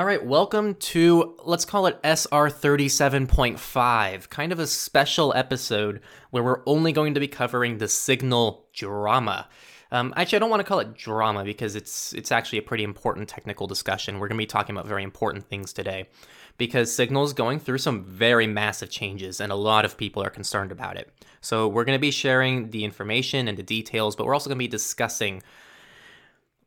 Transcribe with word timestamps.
All 0.00 0.06
right, 0.06 0.24
welcome 0.24 0.76
to 0.76 1.36
let's 1.44 1.66
call 1.66 1.84
it 1.84 2.00
SR 2.02 2.48
37.5, 2.48 4.30
kind 4.30 4.50
of 4.50 4.58
a 4.58 4.66
special 4.66 5.34
episode 5.36 6.00
where 6.30 6.42
we're 6.42 6.62
only 6.64 6.90
going 6.90 7.12
to 7.12 7.20
be 7.20 7.28
covering 7.28 7.76
the 7.76 7.86
Signal 7.86 8.64
drama. 8.72 9.46
Um, 9.92 10.14
actually, 10.16 10.36
I 10.36 10.38
don't 10.38 10.48
want 10.48 10.60
to 10.60 10.66
call 10.66 10.78
it 10.78 10.96
drama 10.96 11.44
because 11.44 11.76
it's 11.76 12.14
it's 12.14 12.32
actually 12.32 12.60
a 12.60 12.62
pretty 12.62 12.82
important 12.82 13.28
technical 13.28 13.66
discussion. 13.66 14.18
We're 14.18 14.28
going 14.28 14.38
to 14.38 14.42
be 14.42 14.46
talking 14.46 14.74
about 14.74 14.86
very 14.86 15.02
important 15.02 15.46
things 15.50 15.70
today 15.74 16.08
because 16.56 16.90
Signal 16.90 17.24
is 17.24 17.34
going 17.34 17.60
through 17.60 17.76
some 17.76 18.02
very 18.02 18.46
massive 18.46 18.88
changes 18.88 19.38
and 19.38 19.52
a 19.52 19.54
lot 19.54 19.84
of 19.84 19.98
people 19.98 20.22
are 20.22 20.30
concerned 20.30 20.72
about 20.72 20.96
it. 20.96 21.12
So 21.42 21.68
we're 21.68 21.84
going 21.84 21.98
to 21.98 22.00
be 22.00 22.10
sharing 22.10 22.70
the 22.70 22.84
information 22.84 23.48
and 23.48 23.58
the 23.58 23.62
details, 23.62 24.16
but 24.16 24.24
we're 24.24 24.32
also 24.32 24.48
going 24.48 24.56
to 24.56 24.64
be 24.64 24.66
discussing 24.66 25.42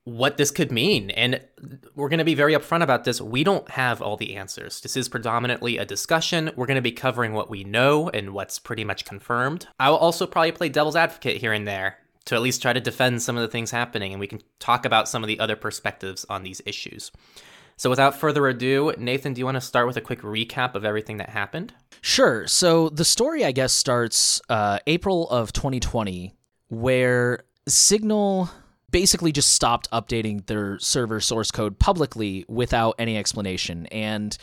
what 0.05 0.37
this 0.37 0.51
could 0.51 0.71
mean. 0.71 1.09
And 1.11 1.41
we're 1.95 2.09
going 2.09 2.19
to 2.19 2.25
be 2.25 2.35
very 2.35 2.53
upfront 2.53 2.83
about 2.83 3.05
this. 3.05 3.21
We 3.21 3.43
don't 3.43 3.69
have 3.69 4.01
all 4.01 4.17
the 4.17 4.35
answers. 4.35 4.81
This 4.81 4.97
is 4.97 5.07
predominantly 5.07 5.77
a 5.77 5.85
discussion. 5.85 6.51
We're 6.55 6.65
going 6.65 6.75
to 6.75 6.81
be 6.81 6.91
covering 6.91 7.33
what 7.33 7.49
we 7.49 7.63
know 7.63 8.09
and 8.09 8.33
what's 8.33 8.59
pretty 8.59 8.83
much 8.83 9.05
confirmed. 9.05 9.67
I 9.79 9.89
will 9.89 9.97
also 9.97 10.27
probably 10.27 10.51
play 10.51 10.69
devil's 10.69 10.95
advocate 10.95 11.37
here 11.37 11.53
and 11.53 11.67
there 11.67 11.97
to 12.25 12.35
at 12.35 12.41
least 12.41 12.61
try 12.61 12.73
to 12.73 12.79
defend 12.79 13.21
some 13.21 13.35
of 13.35 13.41
the 13.41 13.47
things 13.47 13.71
happening, 13.71 14.13
and 14.13 14.19
we 14.19 14.27
can 14.27 14.41
talk 14.59 14.85
about 14.85 15.09
some 15.09 15.23
of 15.23 15.27
the 15.27 15.39
other 15.39 15.55
perspectives 15.55 16.25
on 16.29 16.43
these 16.43 16.61
issues. 16.65 17.11
So, 17.75 17.89
without 17.89 18.17
further 18.17 18.47
ado, 18.47 18.93
Nathan, 18.97 19.33
do 19.33 19.39
you 19.39 19.45
want 19.45 19.55
to 19.55 19.61
start 19.61 19.87
with 19.87 19.97
a 19.97 20.01
quick 20.01 20.21
recap 20.21 20.75
of 20.75 20.85
everything 20.85 21.17
that 21.17 21.29
happened? 21.29 21.73
Sure. 22.01 22.47
So, 22.47 22.89
the 22.89 23.03
story, 23.03 23.43
I 23.43 23.51
guess, 23.51 23.73
starts 23.73 24.41
uh, 24.47 24.79
April 24.87 25.29
of 25.29 25.51
2020, 25.53 26.33
where 26.69 27.43
Signal 27.67 28.49
basically 28.93 29.31
just 29.31 29.49
stopped 29.49 29.89
updating 29.91 30.45
their 30.45 30.77
server 30.77 31.19
source 31.19 31.49
code 31.49 31.79
publicly 31.79 32.45
without 32.47 32.95
any 32.99 33.17
explanation. 33.17 33.87
And 33.87 34.37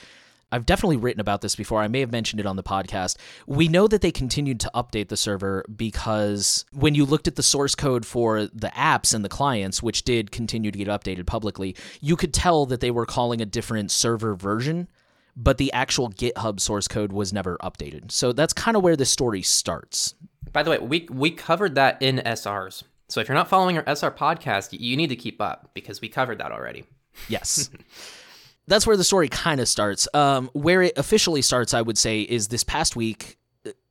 I've 0.50 0.66
definitely 0.66 0.96
written 0.96 1.20
about 1.20 1.40
this 1.40 1.54
before. 1.54 1.80
I 1.80 1.86
may 1.86 2.00
have 2.00 2.10
mentioned 2.10 2.40
it 2.40 2.46
on 2.46 2.56
the 2.56 2.64
podcast. 2.64 3.16
We 3.46 3.68
know 3.68 3.86
that 3.86 4.00
they 4.00 4.10
continued 4.10 4.58
to 4.60 4.70
update 4.74 5.08
the 5.08 5.16
server 5.16 5.64
because 5.74 6.64
when 6.72 6.96
you 6.96 7.04
looked 7.04 7.28
at 7.28 7.36
the 7.36 7.44
source 7.44 7.76
code 7.76 8.04
for 8.04 8.46
the 8.46 8.72
apps 8.74 9.14
and 9.14 9.24
the 9.24 9.28
clients, 9.28 9.84
which 9.84 10.02
did 10.02 10.32
continue 10.32 10.72
to 10.72 10.78
get 10.78 10.88
updated 10.88 11.26
publicly, 11.26 11.76
you 12.00 12.16
could 12.16 12.34
tell 12.34 12.66
that 12.66 12.80
they 12.80 12.90
were 12.90 13.06
calling 13.06 13.40
a 13.40 13.46
different 13.46 13.92
server 13.92 14.34
version, 14.34 14.88
but 15.36 15.58
the 15.58 15.72
actual 15.72 16.10
GitHub 16.10 16.58
source 16.58 16.88
code 16.88 17.12
was 17.12 17.32
never 17.32 17.56
updated. 17.62 18.10
So 18.10 18.32
that's 18.32 18.52
kind 18.52 18.76
of 18.76 18.82
where 18.82 18.96
the 18.96 19.06
story 19.06 19.42
starts. 19.42 20.16
By 20.52 20.64
the 20.64 20.70
way, 20.70 20.78
we 20.78 21.06
we 21.08 21.30
covered 21.30 21.76
that 21.76 22.02
in 22.02 22.16
SRs. 22.26 22.82
So 23.10 23.20
if 23.20 23.28
you're 23.28 23.36
not 23.36 23.48
following 23.48 23.76
our 23.76 23.84
SR 23.86 24.12
podcast, 24.12 24.68
you 24.72 24.96
need 24.96 25.08
to 25.08 25.16
keep 25.16 25.40
up 25.40 25.70
because 25.74 26.00
we 26.00 26.08
covered 26.08 26.38
that 26.38 26.52
already. 26.52 26.84
Yes. 27.28 27.68
That's 28.68 28.86
where 28.86 28.96
the 28.96 29.04
story 29.04 29.28
kind 29.28 29.60
of 29.60 29.68
starts. 29.68 30.06
Um, 30.14 30.48
where 30.52 30.82
it 30.82 30.96
officially 30.96 31.42
starts, 31.42 31.74
I 31.74 31.82
would 31.82 31.98
say, 31.98 32.20
is 32.20 32.48
this 32.48 32.62
past 32.62 32.94
week, 32.94 33.36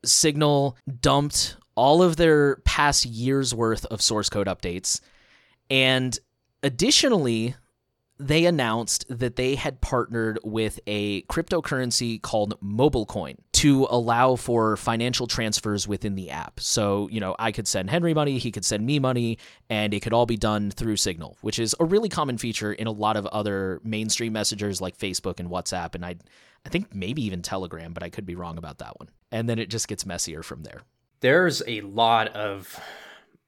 Signal 0.06 0.78
dumped 1.02 1.58
all 1.76 2.02
of 2.02 2.16
their 2.16 2.58
past 2.58 3.06
year's 3.06 3.54
worth 3.54 3.86
of 3.88 4.02
source 4.02 4.30
code 4.30 4.48
updates. 4.48 5.02
And 5.70 6.18
additionally, 6.64 7.56
they 8.20 8.46
announced 8.46 9.06
that 9.10 9.36
they 9.36 9.56
had 9.56 9.82
partnered 9.82 10.40
with 10.44 10.80
a 10.88 11.24
cryptocurrency 11.24 12.22
called 12.22 12.60
MobileCoin 12.62 13.38
to 13.60 13.86
allow 13.90 14.38
for 14.38 14.78
financial 14.78 15.28
transfers 15.28 15.86
within 15.86 16.16
the 16.16 16.30
app. 16.30 16.62
So, 16.62 17.10
you 17.10 17.20
know, 17.20 17.36
I 17.38 17.52
could 17.52 17.68
send 17.68 17.90
Henry 17.90 18.14
money, 18.14 18.38
he 18.38 18.52
could 18.52 18.64
send 18.64 18.86
me 18.86 19.00
money, 19.00 19.38
and 19.70 19.94
it 19.94 20.00
could 20.00 20.14
all 20.14 20.26
be 20.26 20.38
done 20.38 20.72
through 20.72 20.96
Signal, 20.96 21.38
which 21.42 21.60
is 21.60 21.76
a 21.78 21.84
really 21.84 22.08
common 22.08 22.38
feature 22.38 22.72
in 22.72 22.88
a 22.88 22.92
lot 22.92 23.18
of 23.18 23.26
other 23.26 23.82
mainstream 23.84 24.32
messengers 24.32 24.80
like 24.80 24.98
Facebook 24.98 25.42
and 25.42 25.50
WhatsApp 25.50 25.94
and 25.94 26.06
I 26.06 26.16
I 26.66 26.70
think 26.70 26.96
maybe 26.96 27.22
even 27.26 27.42
Telegram, 27.42 27.94
but 27.94 28.02
I 28.02 28.10
could 28.10 28.26
be 28.26 28.36
wrong 28.36 28.58
about 28.58 28.78
that 28.78 28.98
one. 28.98 29.10
And 29.30 29.50
then 29.50 29.60
it 29.60 29.70
just 29.70 29.90
gets 29.90 30.06
messier 30.06 30.42
from 30.42 30.64
there. 30.64 30.82
There's 31.20 31.62
a 31.68 31.82
lot 31.82 32.30
of 32.30 32.80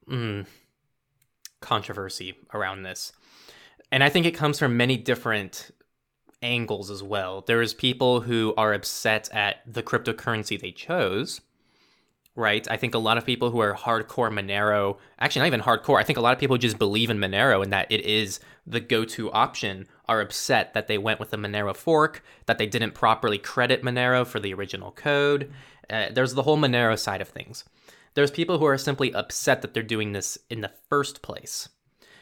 mm, 0.09 0.45
controversy 1.61 2.35
around 2.53 2.83
this 2.83 3.13
and 3.93 4.03
I 4.03 4.09
think 4.09 4.25
it 4.25 4.31
comes 4.31 4.59
from 4.59 4.75
many 4.75 4.97
different 4.97 5.71
angles 6.41 6.89
as 6.89 7.03
well. 7.03 7.43
There's 7.45 7.73
people 7.73 8.21
who 8.21 8.53
are 8.57 8.73
upset 8.73 9.29
at 9.31 9.61
the 9.65 9.83
cryptocurrency 9.83 10.59
they 10.59 10.71
chose, 10.71 11.41
right? 12.35 12.65
I 12.69 12.77
think 12.77 12.95
a 12.95 12.99
lot 12.99 13.17
of 13.17 13.25
people 13.25 13.51
who 13.51 13.59
are 13.59 13.75
hardcore 13.75 14.31
Monero, 14.31 14.97
actually 15.19 15.41
not 15.41 15.47
even 15.47 15.61
hardcore, 15.61 15.99
I 15.99 16.03
think 16.03 16.17
a 16.17 16.21
lot 16.21 16.33
of 16.33 16.39
people 16.39 16.57
just 16.57 16.79
believe 16.79 17.09
in 17.09 17.19
Monero 17.19 17.63
and 17.63 17.71
that 17.73 17.91
it 17.91 18.05
is 18.05 18.39
the 18.65 18.79
go-to 18.79 19.31
option 19.31 19.87
are 20.07 20.21
upset 20.21 20.73
that 20.73 20.87
they 20.87 20.97
went 20.97 21.19
with 21.19 21.31
the 21.31 21.37
Monero 21.37 21.75
fork, 21.75 22.23
that 22.45 22.57
they 22.57 22.67
didn't 22.67 22.93
properly 22.93 23.37
credit 23.37 23.83
Monero 23.83 24.25
for 24.25 24.39
the 24.39 24.53
original 24.53 24.91
code. 24.91 25.51
Uh, 25.89 26.07
there's 26.11 26.33
the 26.33 26.43
whole 26.43 26.57
Monero 26.57 26.97
side 26.97 27.21
of 27.21 27.27
things. 27.27 27.65
There's 28.13 28.31
people 28.31 28.57
who 28.57 28.65
are 28.65 28.77
simply 28.77 29.13
upset 29.13 29.61
that 29.61 29.73
they're 29.73 29.83
doing 29.83 30.11
this 30.11 30.37
in 30.49 30.61
the 30.61 30.71
first 30.89 31.21
place. 31.21 31.69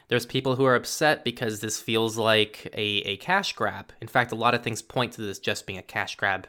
There's 0.10 0.26
people 0.26 0.56
who 0.56 0.66
are 0.66 0.76
upset 0.76 1.24
because 1.24 1.60
this 1.60 1.80
feels 1.80 2.18
like 2.18 2.68
a, 2.74 3.02
a 3.06 3.18
cash 3.18 3.54
grab. 3.54 3.94
In 4.02 4.08
fact, 4.08 4.32
a 4.32 4.36
lot 4.36 4.56
of 4.56 4.64
things 4.64 4.82
point 4.82 5.14
to 5.14 5.22
this 5.22 5.38
just 5.38 5.68
being 5.68 5.78
a 5.78 5.84
cash 5.84 6.16
grab 6.16 6.48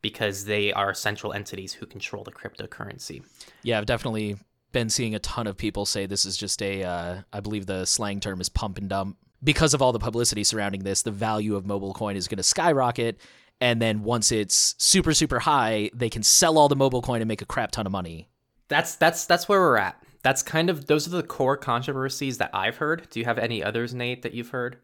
because 0.00 0.46
they 0.46 0.72
are 0.72 0.94
central 0.94 1.32
entities 1.34 1.74
who 1.74 1.84
control 1.84 2.24
the 2.24 2.32
cryptocurrency. 2.32 3.22
Yeah, 3.62 3.78
I've 3.78 3.86
definitely 3.86 4.36
been 4.72 4.88
seeing 4.88 5.14
a 5.14 5.18
ton 5.18 5.46
of 5.46 5.58
people 5.58 5.84
say 5.84 6.06
this 6.06 6.24
is 6.24 6.38
just 6.38 6.62
a, 6.62 6.82
uh, 6.82 7.20
I 7.32 7.40
believe 7.40 7.66
the 7.66 7.84
slang 7.84 8.18
term 8.18 8.40
is 8.40 8.48
pump 8.48 8.78
and 8.78 8.88
dump. 8.88 9.18
Because 9.44 9.74
of 9.74 9.82
all 9.82 9.92
the 9.92 9.98
publicity 9.98 10.42
surrounding 10.42 10.84
this, 10.84 11.02
the 11.02 11.10
value 11.10 11.54
of 11.54 11.64
MobileCoin 11.64 12.14
is 12.14 12.28
going 12.28 12.38
to 12.38 12.42
skyrocket. 12.42 13.20
And 13.60 13.82
then 13.82 14.04
once 14.04 14.32
it's 14.32 14.74
super, 14.78 15.12
super 15.12 15.40
high, 15.40 15.90
they 15.92 16.08
can 16.08 16.22
sell 16.22 16.56
all 16.56 16.68
the 16.68 16.76
MobileCoin 16.76 17.18
and 17.18 17.28
make 17.28 17.42
a 17.42 17.46
crap 17.46 17.72
ton 17.72 17.84
of 17.84 17.92
money. 17.92 18.28
That's 18.68 18.94
that's 18.94 19.26
that's 19.26 19.48
where 19.50 19.60
we're 19.60 19.76
at 19.76 20.02
that's 20.22 20.42
kind 20.42 20.70
of 20.70 20.86
those 20.86 21.06
are 21.06 21.10
the 21.10 21.22
core 21.22 21.56
controversies 21.56 22.38
that 22.38 22.50
I've 22.54 22.76
heard. 22.76 23.08
Do 23.10 23.20
you 23.20 23.26
have 23.26 23.38
any 23.38 23.62
others, 23.62 23.92
Nate, 23.92 24.22
that 24.22 24.34
you've 24.34 24.50
heard? 24.50 24.78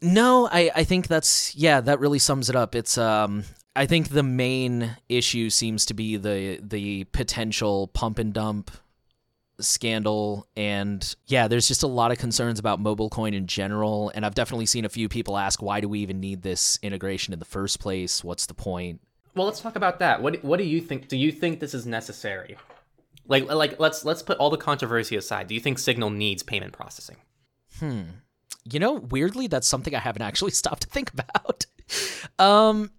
No, 0.00 0.48
I, 0.50 0.70
I 0.74 0.84
think 0.84 1.08
that's 1.08 1.54
yeah, 1.56 1.80
that 1.80 2.00
really 2.00 2.20
sums 2.20 2.48
it 2.48 2.56
up. 2.56 2.74
It's 2.74 2.96
um 2.96 3.44
I 3.74 3.86
think 3.86 4.08
the 4.08 4.22
main 4.22 4.96
issue 5.08 5.50
seems 5.50 5.86
to 5.86 5.94
be 5.94 6.16
the 6.16 6.60
the 6.62 7.04
potential 7.04 7.88
pump 7.88 8.18
and 8.18 8.32
dump 8.32 8.70
scandal 9.60 10.46
and 10.56 11.16
yeah 11.26 11.48
there's 11.48 11.66
just 11.66 11.82
a 11.82 11.86
lot 11.86 12.12
of 12.12 12.18
concerns 12.18 12.60
about 12.60 12.80
MobileCoin 12.80 13.34
in 13.34 13.48
general 13.48 14.12
and 14.14 14.24
i've 14.24 14.36
definitely 14.36 14.66
seen 14.66 14.84
a 14.84 14.88
few 14.88 15.08
people 15.08 15.36
ask 15.36 15.60
why 15.60 15.80
do 15.80 15.88
we 15.88 15.98
even 15.98 16.20
need 16.20 16.42
this 16.42 16.78
integration 16.80 17.32
in 17.32 17.40
the 17.40 17.44
first 17.44 17.80
place 17.80 18.22
what's 18.22 18.46
the 18.46 18.54
point 18.54 19.00
well 19.34 19.46
let's 19.46 19.60
talk 19.60 19.74
about 19.74 19.98
that 19.98 20.22
what 20.22 20.44
what 20.44 20.58
do 20.58 20.64
you 20.64 20.80
think 20.80 21.08
do 21.08 21.16
you 21.16 21.32
think 21.32 21.58
this 21.58 21.74
is 21.74 21.86
necessary 21.86 22.56
like 23.28 23.46
like 23.50 23.78
let's 23.78 24.04
let's 24.04 24.22
put 24.22 24.38
all 24.38 24.50
the 24.50 24.56
controversy 24.56 25.16
aside. 25.16 25.46
Do 25.46 25.54
you 25.54 25.60
think 25.60 25.78
Signal 25.78 26.10
needs 26.10 26.42
payment 26.42 26.72
processing? 26.72 27.16
Hmm. 27.78 28.02
You 28.64 28.80
know, 28.80 28.94
weirdly, 28.94 29.46
that's 29.46 29.68
something 29.68 29.94
I 29.94 30.00
haven't 30.00 30.22
actually 30.30 30.50
stopped 30.50 30.82
to 30.82 30.88
think 30.88 31.12
about. 31.12 31.66
um, 32.38 32.90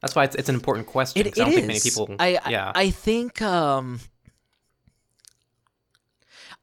that's 0.00 0.14
why 0.14 0.24
it's, 0.24 0.36
it's 0.36 0.48
an 0.48 0.54
important 0.54 0.86
question. 0.86 1.20
It, 1.20 1.26
it 1.28 1.40
I 1.40 1.44
don't 1.44 1.48
is. 1.48 1.54
think 1.56 1.66
many 1.66 1.80
people. 1.80 2.16
I, 2.18 2.38
yeah. 2.48 2.72
I, 2.74 2.82
I 2.82 2.90
think 2.90 3.42
um, 3.42 4.00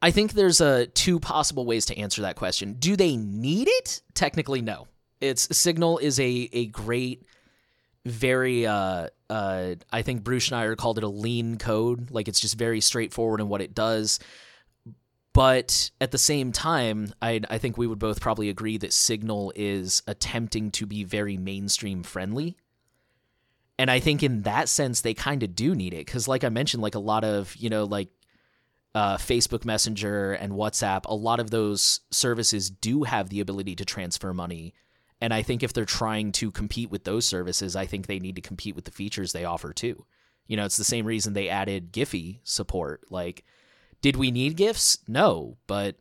I 0.02 0.12
think 0.12 0.34
there's 0.34 0.62
a 0.62 0.88
two 0.88 1.20
possible 1.20 1.66
ways 1.66 1.86
to 1.88 1.98
answer 1.98 2.22
that 2.22 2.36
question. 2.36 2.74
Do 2.74 2.96
they 2.96 3.16
need 3.16 3.68
it? 3.70 4.02
Technically, 4.14 4.62
no. 4.62 4.88
It's 5.20 5.58
Signal 5.58 5.98
is 5.98 6.20
a 6.20 6.50
a 6.54 6.68
great 6.68 7.26
very 8.06 8.66
uh 8.66 9.08
uh 9.30 9.76
I 9.92 10.02
think 10.02 10.24
Bruce 10.24 10.50
Schneier 10.50 10.76
called 10.76 10.98
it 10.98 11.04
a 11.04 11.10
lean 11.10 11.58
code. 11.58 12.12
Like 12.12 12.28
it's 12.28 12.40
just 12.40 12.58
very 12.58 12.82
straightforward 12.82 13.40
in 13.40 13.50
what 13.50 13.62
it 13.62 13.74
does. 13.74 14.20
But 15.34 15.90
at 16.00 16.12
the 16.12 16.18
same 16.18 16.52
time, 16.52 17.14
I 17.22 17.42
I 17.50 17.58
think 17.58 17.78
we 17.78 17.88
would 17.88 18.00
both 18.00 18.22
probably 18.22 18.50
agree 18.50 18.78
that 18.78 18.94
Signal 18.94 19.54
is 19.56 20.04
attempting 20.08 20.72
to 20.72 20.86
be 20.86 21.04
very 21.04 21.38
mainstream 21.38 22.04
friendly. 22.04 22.58
And 23.80 23.90
I 23.90 24.00
think 24.00 24.22
in 24.22 24.44
that 24.44 24.70
sense 24.70 25.02
they 25.02 25.14
kind 25.14 25.42
of 25.42 25.56
do 25.56 25.74
need 25.74 25.94
it 25.94 26.06
cuz 26.06 26.28
like 26.28 26.44
I 26.44 26.50
mentioned 26.50 26.84
like 26.84 26.96
a 26.96 27.00
lot 27.00 27.24
of, 27.24 27.56
you 27.56 27.70
know, 27.70 27.86
like 27.86 28.10
uh, 28.96 29.18
Facebook 29.18 29.66
Messenger 29.66 30.34
and 30.34 30.54
WhatsApp, 30.54 31.02
a 31.06 31.16
lot 31.16 31.40
of 31.40 31.50
those 31.50 32.02
services 32.12 32.70
do 32.70 33.04
have 33.04 33.30
the 33.30 33.40
ability 33.40 33.76
to 33.78 33.86
transfer 33.86 34.36
money 34.36 34.76
and 35.24 35.34
I 35.34 35.42
think 35.42 35.64
if 35.64 35.72
they're 35.72 35.86
trying 35.86 36.34
to 36.34 36.52
compete 36.52 36.92
with 36.92 37.06
those 37.06 37.26
services, 37.26 37.78
I 37.78 37.86
think 37.86 38.08
they 38.08 38.20
need 38.20 38.36
to 38.36 38.42
compete 38.42 38.76
with 38.76 38.84
the 38.84 38.92
features 38.92 39.32
they 39.32 39.46
offer 39.46 39.72
too. 39.72 40.06
You 40.48 40.58
know, 40.58 40.66
it's 40.66 40.76
the 40.76 40.84
same 40.84 41.06
reason 41.06 41.32
they 41.32 41.48
added 41.48 41.94
Giphy 41.94 42.40
support. 42.44 43.06
Like, 43.10 43.46
did 44.02 44.18
we 44.18 44.32
need 44.32 44.58
GIFs? 44.58 44.98
No, 45.08 45.56
but 45.66 45.96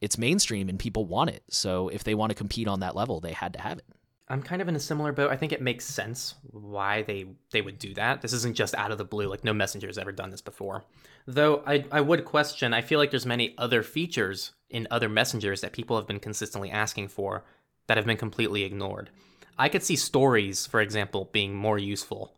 it's 0.00 0.16
mainstream 0.16 0.68
and 0.68 0.78
people 0.78 1.06
want 1.06 1.30
it. 1.30 1.42
So 1.50 1.88
if 1.88 2.04
they 2.04 2.14
want 2.14 2.30
to 2.30 2.36
compete 2.36 2.68
on 2.68 2.78
that 2.78 2.94
level, 2.94 3.18
they 3.18 3.32
had 3.32 3.52
to 3.54 3.60
have 3.60 3.78
it. 3.78 3.86
I'm 4.28 4.42
kind 4.42 4.62
of 4.62 4.68
in 4.68 4.76
a 4.76 4.80
similar 4.80 5.10
boat. 5.10 5.32
I 5.32 5.36
think 5.36 5.50
it 5.50 5.60
makes 5.60 5.84
sense 5.84 6.36
why 6.52 7.02
they 7.02 7.26
they 7.50 7.62
would 7.62 7.80
do 7.80 7.92
that. 7.94 8.22
This 8.22 8.32
isn't 8.32 8.54
just 8.54 8.76
out 8.76 8.92
of 8.92 8.98
the 8.98 9.04
blue. 9.04 9.26
Like 9.26 9.42
no 9.42 9.52
messenger 9.52 9.88
has 9.88 9.98
ever 9.98 10.12
done 10.12 10.30
this 10.30 10.40
before. 10.40 10.84
Though 11.26 11.64
I 11.66 11.84
I 11.90 12.00
would 12.00 12.24
question. 12.24 12.72
I 12.72 12.80
feel 12.80 13.00
like 13.00 13.10
there's 13.10 13.26
many 13.26 13.56
other 13.58 13.82
features 13.82 14.52
in 14.70 14.86
other 14.88 15.08
messengers 15.08 15.62
that 15.62 15.72
people 15.72 15.96
have 15.96 16.06
been 16.06 16.20
consistently 16.20 16.70
asking 16.70 17.08
for 17.08 17.42
that 17.86 17.96
have 17.96 18.06
been 18.06 18.16
completely 18.16 18.64
ignored. 18.64 19.10
I 19.58 19.68
could 19.68 19.82
see 19.82 19.96
stories, 19.96 20.66
for 20.66 20.80
example, 20.80 21.28
being 21.32 21.54
more 21.54 21.78
useful 21.78 22.34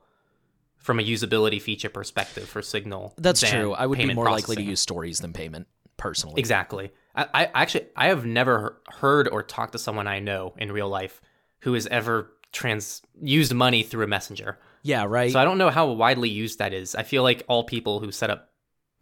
from 0.76 1.00
a 1.00 1.02
usability 1.02 1.60
feature 1.60 1.88
perspective 1.88 2.48
for 2.48 2.60
Signal. 2.60 3.14
That's 3.16 3.40
true. 3.40 3.72
I 3.72 3.86
would 3.86 3.98
be 3.98 4.12
more 4.12 4.30
likely 4.30 4.56
to 4.56 4.62
use 4.62 4.80
stories 4.80 5.20
than 5.20 5.32
payment, 5.32 5.66
personally. 5.96 6.38
Exactly. 6.38 6.92
I, 7.14 7.26
I 7.32 7.50
actually 7.54 7.86
I 7.96 8.08
have 8.08 8.26
never 8.26 8.80
heard 8.88 9.28
or 9.28 9.42
talked 9.42 9.72
to 9.72 9.78
someone 9.78 10.06
I 10.06 10.18
know 10.18 10.54
in 10.58 10.72
real 10.72 10.88
life 10.88 11.20
who 11.60 11.72
has 11.74 11.86
ever 11.86 12.32
trans 12.52 13.02
used 13.20 13.54
money 13.54 13.82
through 13.82 14.04
a 14.04 14.08
messenger. 14.08 14.58
Yeah, 14.82 15.06
right. 15.08 15.32
So 15.32 15.40
I 15.40 15.44
don't 15.44 15.58
know 15.58 15.70
how 15.70 15.90
widely 15.92 16.28
used 16.28 16.58
that 16.58 16.74
is. 16.74 16.94
I 16.94 17.02
feel 17.02 17.22
like 17.22 17.42
all 17.48 17.64
people 17.64 18.00
who 18.00 18.12
set 18.12 18.30
up 18.30 18.50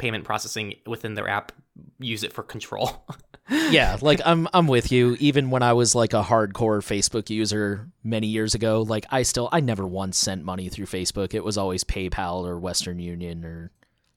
payment 0.03 0.25
processing 0.25 0.75
within 0.85 1.15
their 1.15 1.29
app 1.29 1.53
use 2.01 2.25
it 2.25 2.33
for 2.33 2.43
control. 2.43 3.07
yeah, 3.71 3.97
like 4.01 4.21
I'm 4.25 4.49
I'm 4.53 4.67
with 4.67 4.91
you. 4.91 5.17
Even 5.21 5.51
when 5.51 5.63
I 5.63 5.73
was 5.75 5.95
like 5.95 6.13
a 6.13 6.23
hardcore 6.23 6.83
Facebook 6.83 7.31
user 7.31 7.89
many 8.03 8.27
years 8.27 8.57
ago, 8.57 8.83
like 8.83 9.07
I 9.11 9.23
still 9.23 9.49
I 9.53 9.61
never 9.61 9.87
once 9.87 10.19
sent 10.19 10.45
money 10.45 10.69
through 10.69 10.87
Facebook. 10.87 11.35
It 11.35 11.45
was 11.45 11.57
always 11.57 11.85
PayPal 11.85 12.45
or 12.45 12.59
Western 12.59 12.99
Union 12.99 13.45
or 13.45 13.71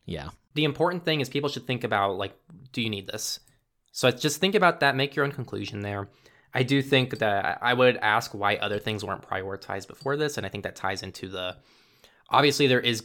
yeah. 0.06 0.30
the 0.56 0.64
important 0.64 1.06
thing 1.06 1.22
is 1.22 1.30
people 1.30 1.50
should 1.50 1.68
think 1.68 1.84
about 1.84 2.18
like, 2.18 2.36
do 2.74 2.82
you 2.82 2.90
need 2.90 3.08
this? 3.08 3.40
So 3.92 4.10
just 4.10 4.40
think 4.40 4.56
about 4.56 4.80
that. 4.80 4.96
Make 4.96 5.16
your 5.16 5.24
own 5.24 5.32
conclusion 5.32 5.82
there. 5.82 6.10
I 6.54 6.64
do 6.64 6.82
think 6.82 7.20
that 7.20 7.60
I 7.62 7.74
would 7.74 7.98
ask 7.98 8.34
why 8.34 8.56
other 8.56 8.80
things 8.80 9.04
weren't 9.06 9.28
prioritized 9.28 9.88
before 9.88 10.18
this, 10.18 10.38
and 10.38 10.46
I 10.46 10.50
think 10.50 10.64
that 10.64 10.76
ties 10.76 11.04
into 11.04 11.28
the. 11.28 11.58
Obviously, 12.30 12.68
there 12.68 12.80
is 12.80 13.04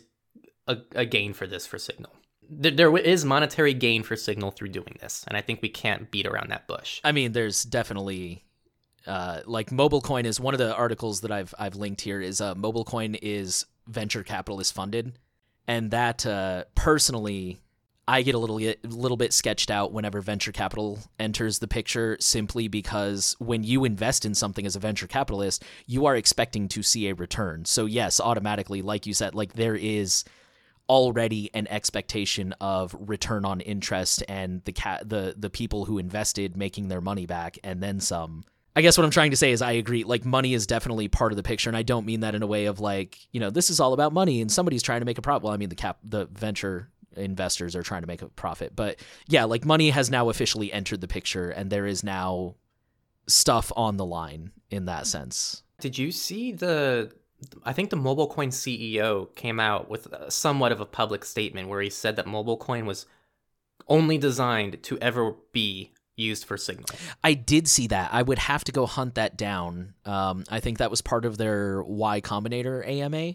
a, 0.69 0.79
a 0.95 1.05
gain 1.05 1.33
for 1.33 1.47
this 1.47 1.67
for 1.67 1.79
Signal. 1.79 2.13
There, 2.51 2.73
there 2.73 2.97
is 2.99 3.25
monetary 3.25 3.75
gain 3.75 4.03
for 4.03 4.17
Signal 4.17 4.51
through 4.51 4.71
doing 4.71 4.97
this, 5.01 5.25
and 5.29 5.37
I 5.37 5.41
think 5.41 5.63
we 5.63 5.69
can't 5.69 6.11
beat 6.11 6.27
around 6.27 6.51
that 6.51 6.67
bush. 6.67 7.01
I 7.05 7.13
mean, 7.13 7.33
there's 7.33 7.63
definitely 7.63 8.45
uh, 9.07 9.41
like 9.47 9.71
MobileCoin 9.71 10.25
is 10.25 10.41
one 10.41 10.53
of 10.53 10.59
the 10.59 10.75
articles 10.75 11.21
that 11.23 11.31
I've 11.31 11.55
I've 11.59 11.77
linked 11.77 12.01
here 12.01 12.21
is 12.21 12.41
uh, 12.41 12.55
MobileCoin 12.55 13.19
is 13.23 13.67
venture 13.87 14.23
capitalist 14.23 14.75
funded, 14.75 15.19
and 15.67 15.91
that 15.93 16.27
uh, 16.27 16.65
personally 16.75 17.61
I 18.07 18.23
get 18.23 18.35
a 18.35 18.39
little 18.39 18.59
a 18.61 18.77
little 18.83 19.17
bit 19.17 19.33
sketched 19.33 19.71
out 19.71 19.93
whenever 19.93 20.21
venture 20.21 20.51
capital 20.51 20.99
enters 21.21 21.61
the 21.61 21.69
picture 21.69 22.17
simply 22.19 22.67
because 22.67 23.37
when 23.39 23.63
you 23.63 23.85
invest 23.85 24.25
in 24.25 24.35
something 24.35 24.67
as 24.67 24.75
a 24.75 24.81
venture 24.81 25.07
capitalist, 25.07 25.65
you 25.87 26.07
are 26.07 26.17
expecting 26.17 26.67
to 26.69 26.83
see 26.83 27.09
a 27.09 27.15
return. 27.15 27.65
So 27.65 27.87
yes, 27.87 28.19
automatically 28.19 28.83
like 28.83 29.07
you 29.07 29.15
said, 29.15 29.37
like 29.37 29.53
there 29.53 29.77
is 29.77 30.25
already 30.91 31.49
an 31.55 31.69
expectation 31.69 32.53
of 32.61 32.97
return 32.99 33.45
on 33.45 33.61
interest 33.61 34.25
and 34.29 34.61
the 34.65 34.73
ca- 34.73 34.99
the 35.05 35.37
the 35.39 35.49
people 35.49 35.85
who 35.85 35.99
invested 35.99 36.57
making 36.57 36.89
their 36.89 37.01
money 37.01 37.27
back 37.27 37.59
and 37.63 37.81
then 37.81 38.01
some. 38.01 38.43
I 38.75 38.83
guess 38.83 38.99
what 38.99 39.05
I'm 39.05 39.13
trying 39.13 39.31
to 39.31 39.37
say 39.37 39.53
is 39.53 39.63
I 39.63 39.73
agree 39.73 40.03
like 40.03 40.25
money 40.25 40.53
is 40.53 40.67
definitely 40.67 41.07
part 41.07 41.31
of 41.31 41.37
the 41.37 41.45
picture 41.45 41.71
and 41.71 41.77
I 41.77 41.85
don't 41.85 42.05
mean 42.05 42.21
that 42.21 42.35
in 42.35 42.43
a 42.43 42.47
way 42.47 42.65
of 42.67 42.81
like, 42.81 43.19
you 43.31 43.39
know, 43.39 43.51
this 43.51 43.71
is 43.71 43.79
all 43.79 43.93
about 43.93 44.13
money 44.13 44.41
and 44.41 44.51
somebody's 44.51 44.83
trying 44.83 45.01
to 45.01 45.07
make 45.07 45.19
a 45.19 45.23
profit. 45.23 45.45
Well, 45.45 45.53
I 45.53 45.59
mean 45.59 45.69
the 45.69 45.77
cap 45.77 45.99
the 46.03 46.27
venture 46.27 46.89
investors 47.17 47.77
are 47.77 47.85
trying 47.85 48.01
to 48.01 48.09
make 48.09 48.23
a 48.23 48.29
profit. 48.29 48.75
But 48.75 48.99
yeah, 49.29 49.45
like 49.45 49.65
money 49.65 49.91
has 49.91 50.11
now 50.11 50.29
officially 50.29 50.73
entered 50.73 51.01
the 51.01 51.09
picture 51.09 51.51
and 51.51 51.71
there 51.71 51.87
is 51.87 52.03
now 52.03 52.57
stuff 53.29 53.71
on 53.77 53.97
the 53.97 54.05
line 54.05 54.51
in 54.71 54.87
that 54.87 55.07
sense. 55.07 55.63
Did 55.81 55.99
you 55.99 56.11
see 56.11 56.51
the? 56.51 57.13
I 57.65 57.73
think 57.73 57.91
the 57.91 57.97
MobileCoin 57.97 58.49
CEO 58.49 59.35
came 59.35 59.61
out 59.61 59.89
with 59.89 60.09
somewhat 60.29 60.73
of 60.73 60.81
a 60.81 60.87
public 60.87 61.25
statement 61.25 61.69
where 61.69 61.81
he 61.81 61.91
said 61.91 62.17
that 62.17 62.27
MobileCoin 62.27 62.85
was 62.85 63.07
only 63.89 64.19
designed 64.19 64.83
to 64.85 64.99
ever 65.01 65.35
be 65.53 65.93
used 66.17 66.45
for 66.45 66.57
Signal. 66.57 66.87
I 67.25 67.35
did 67.35 67.67
see 67.67 67.87
that. 67.89 68.11
I 68.13 68.23
would 68.23 68.39
have 68.39 68.65
to 68.65 68.73
go 68.73 68.87
hunt 68.87 69.15
that 69.15 69.37
down. 69.37 69.95
Um, 70.05 70.45
I 70.51 70.61
think 70.61 70.79
that 70.79 70.91
was 70.91 71.01
part 71.01 71.25
of 71.25 71.39
their 71.39 71.83
Y 71.83 72.21
Combinator 72.21 72.87
AMA. 72.87 73.35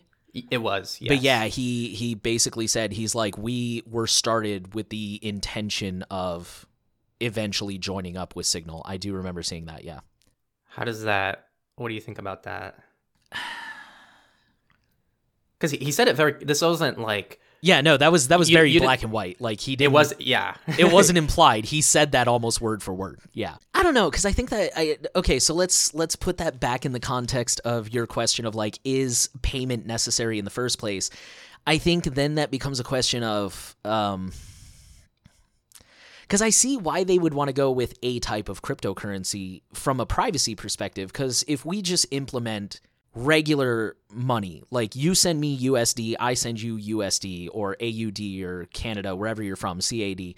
It 0.51 0.57
was, 0.57 0.97
yes. 0.99 1.09
But 1.09 1.21
yeah, 1.21 1.45
he 1.45 1.89
he 1.89 2.13
basically 2.13 2.67
said 2.67 2.91
he's 2.91 3.15
like 3.15 3.37
we 3.37 3.83
were 3.85 4.05
started 4.05 4.73
with 4.73 4.89
the 4.89 5.17
intention 5.21 6.03
of 6.11 6.65
eventually 7.21 7.77
joining 7.77 8.17
up 8.17 8.35
with 8.35 8.45
Signal. 8.45 8.81
I 8.85 8.97
do 8.97 9.13
remember 9.13 9.43
seeing 9.43 9.65
that. 9.65 9.85
Yeah. 9.85 10.01
How 10.67 10.83
does 10.83 11.03
that? 11.03 11.47
What 11.77 11.87
do 11.87 11.93
you 11.93 12.01
think 12.01 12.19
about 12.19 12.43
that? 12.43 12.79
Because 15.71 15.79
he, 15.79 15.85
he 15.85 15.91
said 15.91 16.07
it 16.07 16.15
very. 16.15 16.33
This 16.43 16.61
wasn't 16.61 16.99
like 16.99 17.39
Yeah, 17.61 17.81
no, 17.81 17.97
that 17.97 18.11
was 18.11 18.27
that 18.29 18.39
was 18.39 18.49
You- 18.49 18.57
very 18.57 18.71
you 18.71 18.79
black 18.79 19.03
and 19.03 19.11
white. 19.11 19.41
Like 19.41 19.59
he 19.59 19.75
did 19.75 19.85
it 19.85 19.91
was. 19.91 20.13
Yeah, 20.19 20.55
it 20.77 20.91
wasn't 20.91 21.17
implied. 21.25 21.65
He 21.65 21.81
said 21.81 22.11
that 22.13 22.27
almost 22.27 22.61
word 22.61 22.83
for 22.83 22.93
word. 22.93 23.19
Yeah. 23.33 23.55
I 23.73 23.83
don't 23.83 23.93
know 23.93 24.09
cuz 24.11 24.25
I 24.25 24.31
think 24.31 24.49
that 24.51 24.71
I 24.75 24.97
okay, 25.15 25.39
so 25.39 25.53
let's 25.53 25.93
let's 25.93 26.15
put 26.15 26.37
that 26.37 26.59
back 26.59 26.85
in 26.85 26.91
the 26.91 26.99
context 26.99 27.59
of 27.65 27.89
your 27.93 28.07
question 28.07 28.45
of 28.45 28.55
like 28.55 28.79
is 28.83 29.29
payment 29.41 29.85
necessary 29.85 30.39
in 30.39 30.45
the 30.45 30.51
first 30.51 30.77
place? 30.79 31.09
I 31.67 31.77
think 31.79 32.03
then 32.15 32.35
that 32.35 32.51
becomes 32.51 32.79
a 32.79 32.83
question 32.83 33.23
of 33.23 33.75
um 33.83 34.31
because 36.21 36.41
I 36.41 36.49
see 36.49 36.75
why 36.77 37.03
they 37.03 37.19
would 37.19 37.35
want 37.35 37.49
to 37.49 37.53
go 37.53 37.69
with 37.71 37.93
a 38.01 38.19
type 38.19 38.49
of 38.49 38.63
cryptocurrency 38.63 39.61
from 39.73 39.99
a 39.99 40.07
privacy 40.07 40.55
perspective. 40.55 41.13
Because 41.13 41.43
if 41.47 41.63
we 41.65 41.83
just 41.83 42.07
implement 42.09 42.81
regular 43.15 43.95
money, 44.11 44.61
like 44.69 44.95
you 44.95 45.15
send 45.15 45.39
me 45.39 45.57
USD, 45.57 46.15
I 46.19 46.33
send 46.33 46.61
you 46.61 46.77
USD 46.97 47.49
or 47.51 47.75
AUD 47.81 48.43
or 48.43 48.65
Canada, 48.73 49.15
wherever 49.15 49.41
you're 49.41 49.55
from, 49.55 49.79
CAD. 49.79 50.35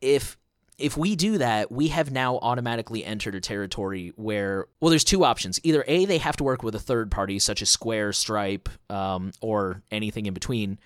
If 0.00 0.36
if 0.78 0.96
we 0.96 1.16
do 1.16 1.38
that, 1.38 1.72
we 1.72 1.88
have 1.88 2.10
now 2.10 2.36
automatically 2.38 3.02
entered 3.02 3.34
a 3.34 3.40
territory 3.40 4.12
where, 4.16 4.66
well, 4.78 4.90
there's 4.90 5.04
two 5.04 5.24
options. 5.24 5.58
Either 5.62 5.82
A, 5.88 6.04
they 6.04 6.18
have 6.18 6.36
to 6.36 6.44
work 6.44 6.62
with 6.62 6.74
a 6.74 6.78
third 6.78 7.10
party, 7.10 7.38
such 7.38 7.62
as 7.62 7.70
Square, 7.70 8.12
Stripe, 8.12 8.68
um, 8.90 9.32
or 9.40 9.82
anything 9.90 10.26
in 10.26 10.34
between, 10.34 10.78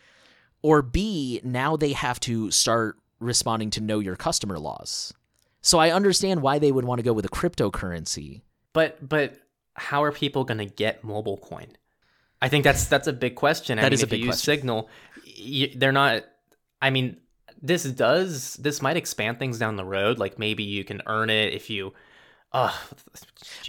or 0.62 0.80
B, 0.80 1.40
now 1.42 1.76
they 1.76 1.92
have 1.92 2.20
to 2.20 2.52
start 2.52 2.98
responding 3.18 3.70
to 3.70 3.80
know 3.80 3.98
your 3.98 4.14
customer 4.14 4.60
laws. 4.60 5.12
So 5.60 5.78
I 5.78 5.90
understand 5.90 6.40
why 6.40 6.60
they 6.60 6.70
would 6.70 6.84
want 6.84 7.00
to 7.00 7.02
go 7.02 7.12
with 7.12 7.24
a 7.24 7.28
cryptocurrency. 7.28 8.42
but 8.72 9.08
but 9.08 9.36
how 9.80 10.02
are 10.02 10.12
people 10.12 10.44
going 10.44 10.58
to 10.58 10.66
get 10.66 11.02
MobileCoin? 11.02 11.68
I 12.42 12.48
think 12.48 12.64
that's 12.64 12.86
that's 12.86 13.06
a 13.06 13.12
big 13.12 13.34
question. 13.34 13.78
I 13.78 13.82
That 13.82 13.88
mean, 13.88 13.94
is 13.94 14.02
a 14.02 14.06
big 14.06 14.20
you 14.20 14.26
question. 14.26 14.44
Signal, 14.44 14.88
y 15.26 15.72
they're 15.76 15.92
not. 15.92 16.24
I 16.80 16.90
mean, 16.90 17.18
this 17.60 17.84
does 17.84 18.54
this 18.54 18.80
might 18.82 18.96
expand 18.96 19.38
things 19.38 19.58
down 19.58 19.76
the 19.76 19.84
road. 19.84 20.18
Like 20.18 20.38
maybe 20.38 20.62
you 20.62 20.84
can 20.84 21.02
earn 21.06 21.30
it 21.30 21.52
if 21.54 21.70
you. 21.70 21.92
Uh, 22.52 22.74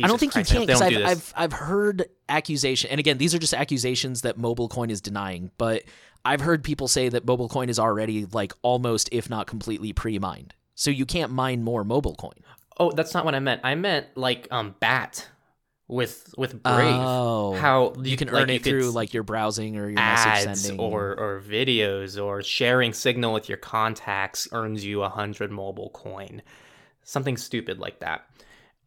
I 0.03 0.07
don't 0.07 0.19
think 0.19 0.35
you 0.35 0.43
can 0.43 0.65
because 0.65 0.81
I've, 0.81 1.05
I've 1.05 1.33
I've 1.35 1.53
heard 1.53 2.05
accusation, 2.27 2.89
and 2.89 2.99
again, 2.99 3.17
these 3.17 3.35
are 3.35 3.39
just 3.39 3.53
accusations 3.53 4.21
that 4.21 4.37
MobileCoin 4.37 4.89
is 4.89 5.01
denying. 5.01 5.51
But 5.57 5.83
I've 6.25 6.41
heard 6.41 6.63
people 6.63 6.87
say 6.87 7.07
that 7.09 7.25
MobileCoin 7.25 7.69
is 7.69 7.77
already 7.77 8.25
like 8.25 8.53
almost, 8.63 9.09
if 9.11 9.29
not 9.29 9.47
completely, 9.47 9.93
pre-mined. 9.93 10.55
So 10.75 10.89
you 10.89 11.05
can't 11.05 11.31
mine 11.31 11.63
more 11.63 11.83
MobileCoin. 11.83 12.39
Oh, 12.79 12.91
that's 12.91 13.13
not 13.13 13.23
what 13.25 13.35
I 13.35 13.39
meant. 13.39 13.61
I 13.63 13.75
meant 13.75 14.07
like 14.15 14.47
um 14.49 14.75
BAT 14.79 15.27
with 15.91 16.33
with 16.37 16.63
Brave. 16.63 16.95
Oh, 16.95 17.53
how 17.53 17.93
You 18.01 18.15
can 18.17 18.29
earn 18.29 18.49
it 18.49 18.63
through 18.63 18.91
like 18.91 19.13
your 19.13 19.23
browsing 19.23 19.77
or 19.77 19.87
your 19.87 19.95
message 19.95 20.47
ads 20.47 20.61
sending, 20.61 20.79
or 20.79 21.13
or 21.19 21.41
videos 21.41 22.21
or 22.21 22.41
sharing 22.41 22.93
signal 22.93 23.33
with 23.33 23.49
your 23.49 23.57
contacts 23.57 24.47
earns 24.53 24.85
you 24.85 25.03
a 25.03 25.09
hundred 25.09 25.51
MobileCoin, 25.51 26.41
something 27.03 27.37
stupid 27.37 27.77
like 27.79 27.99
that. 27.99 28.25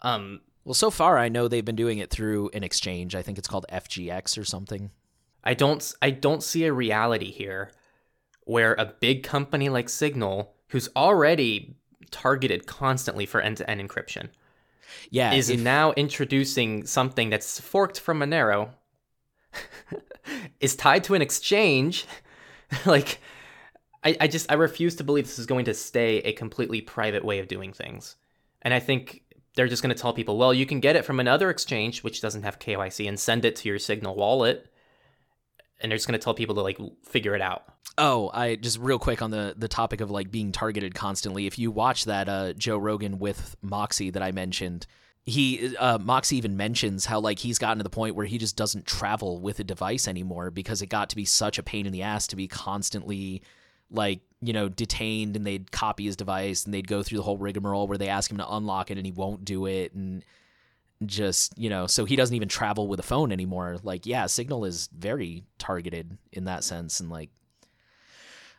Um, 0.01 0.41
Well, 0.65 0.75
so 0.75 0.91
far 0.91 1.19
I 1.19 1.29
know 1.29 1.47
they've 1.47 1.65
been 1.65 1.77
doing 1.77 1.99
it 1.99 2.11
through 2.11 2.51
an 2.55 2.65
exchange. 2.65 3.15
I 3.15 3.23
think 3.23 3.39
it's 3.39 3.49
called 3.49 3.67
FTX 3.71 4.39
or 4.39 4.45
something. 4.45 4.91
I 5.45 5.53
don't 5.55 5.95
I 6.01 6.11
don't 6.11 6.43
see 6.43 6.65
a 6.65 6.73
reality 6.73 7.31
here 7.31 7.71
where 8.45 8.75
a 8.75 8.87
big 8.99 9.23
company 9.23 9.69
like 9.69 9.89
Signal, 9.89 10.55
who's 10.69 10.89
already 10.97 11.77
targeted 12.11 12.67
constantly 12.67 13.27
for 13.27 13.41
end-to-end 13.41 13.81
encryption, 13.81 14.29
Yeah, 15.11 15.33
is 15.33 15.51
if- 15.51 15.61
now 15.61 15.93
introducing 15.93 16.87
something 16.87 17.31
that's 17.31 17.61
forked 17.61 18.01
from 18.01 18.21
Monero, 18.21 18.71
is 20.61 20.77
tied 20.77 21.05
to 21.05 21.15
an 21.15 21.23
exchange. 21.23 22.07
like, 22.87 23.21
I, 24.03 24.17
I 24.21 24.27
just 24.27 24.51
I 24.51 24.55
refuse 24.55 24.97
to 24.97 25.05
believe 25.05 25.25
this 25.25 25.39
is 25.39 25.47
going 25.47 25.67
to 25.67 25.75
stay 25.75 26.19
a 26.19 26.33
completely 26.33 26.81
private 26.81 27.25
way 27.25 27.39
of 27.39 27.49
doing 27.49 27.73
things. 27.73 28.17
And 28.63 28.73
I 28.73 28.81
think 28.81 29.23
they're 29.55 29.69
just 29.69 29.83
going 29.83 29.95
to 29.95 30.01
tell 30.01 30.13
people, 30.13 30.37
well, 30.37 30.53
you 30.53 30.67
can 30.67 30.81
get 30.81 30.97
it 30.97 31.05
from 31.05 31.21
another 31.21 31.51
exchange 31.51 32.03
which 32.03 32.21
doesn't 32.21 32.43
have 32.43 32.59
KYC 32.59 33.07
and 33.09 33.19
send 33.19 33.45
it 33.45 33.57
to 33.57 33.69
your 33.69 33.79
Signal 33.79 34.17
wallet. 34.17 34.71
And 35.81 35.91
they're 35.91 35.97
just 35.97 36.09
going 36.09 36.19
to 36.19 36.25
tell 36.25 36.35
people 36.35 36.55
to 36.57 36.63
like 36.63 36.79
figure 37.05 37.35
it 37.35 37.43
out. 37.43 37.74
Oh, 37.97 38.31
I 38.35 38.57
just 38.57 38.79
real 38.79 38.99
quick 38.99 39.23
on 39.23 39.31
the 39.31 39.55
the 39.57 39.69
topic 39.69 40.01
of 40.01 40.11
like 40.11 40.31
being 40.31 40.53
targeted 40.53 40.95
constantly. 40.95 41.47
If 41.47 41.59
you 41.59 41.71
watch 41.71 42.07
that 42.07 42.29
uh, 42.29 42.53
Joe 42.55 42.77
Rogan 42.77 43.19
with 43.19 43.57
Moxie 43.63 44.11
that 44.11 44.23
I 44.23 44.33
mentioned, 44.33 44.87
he 45.27 45.77
uh, 45.77 45.99
Moxie 45.99 46.37
even 46.37 46.57
mentions 46.57 47.07
how 47.07 47.21
like 47.21 47.39
he's 47.39 47.59
gotten 47.59 47.79
to 47.79 47.85
the 47.85 47.91
point 47.91 48.17
where 48.17 48.27
he 48.27 48.37
just 48.37 48.57
doesn't 48.57 48.85
travel 48.85 49.41
with 49.41 49.61
a 49.61 49.65
device 49.65 50.09
anymore 50.09 50.51
because 50.51 50.83
it 50.83 50.87
got 50.87 51.09
to 51.11 51.17
be 51.17 51.25
such 51.25 51.59
a 51.59 51.63
pain 51.63 51.87
in 51.87 51.93
the 51.93 52.03
ass 52.03 52.27
to 52.29 52.37
be 52.37 52.49
constantly 52.49 53.43
like 53.91 54.21
you 54.41 54.53
know 54.53 54.69
detained 54.69 55.37
and 55.37 55.47
they'd 55.47 55.71
copy 55.71 56.05
his 56.05 56.17
device 56.17 56.65
and 56.65 56.75
they'd 56.75 56.89
go 56.89 57.03
through 57.03 57.19
the 57.19 57.25
whole 57.25 57.39
rigmarole 57.39 57.87
where 57.87 57.99
they 57.99 58.09
ask 58.09 58.31
him 58.31 58.39
to 58.39 58.55
unlock 58.55 58.91
it 58.91 58.99
and 58.99 59.07
he 59.07 59.13
won't 59.13 59.45
do 59.45 59.67
it 59.67 59.95
and 59.95 60.25
just 61.07 61.57
you 61.59 61.71
know 61.71 61.87
so 61.87 62.05
he 62.05 62.17
doesn't 62.17 62.37
even 62.37 62.49
travel 62.49 62.89
with 62.89 63.01
a 63.01 63.05
phone 63.05 63.33
anymore 63.33 63.77
like 63.83 64.07
yeah 64.07 64.27
signal 64.27 64.65
is 64.65 64.89
very 64.97 65.45
targeted 65.59 66.19
in 66.33 66.45
that 66.45 66.65
sense 66.65 67.01
and 67.01 67.09
like 67.09 67.31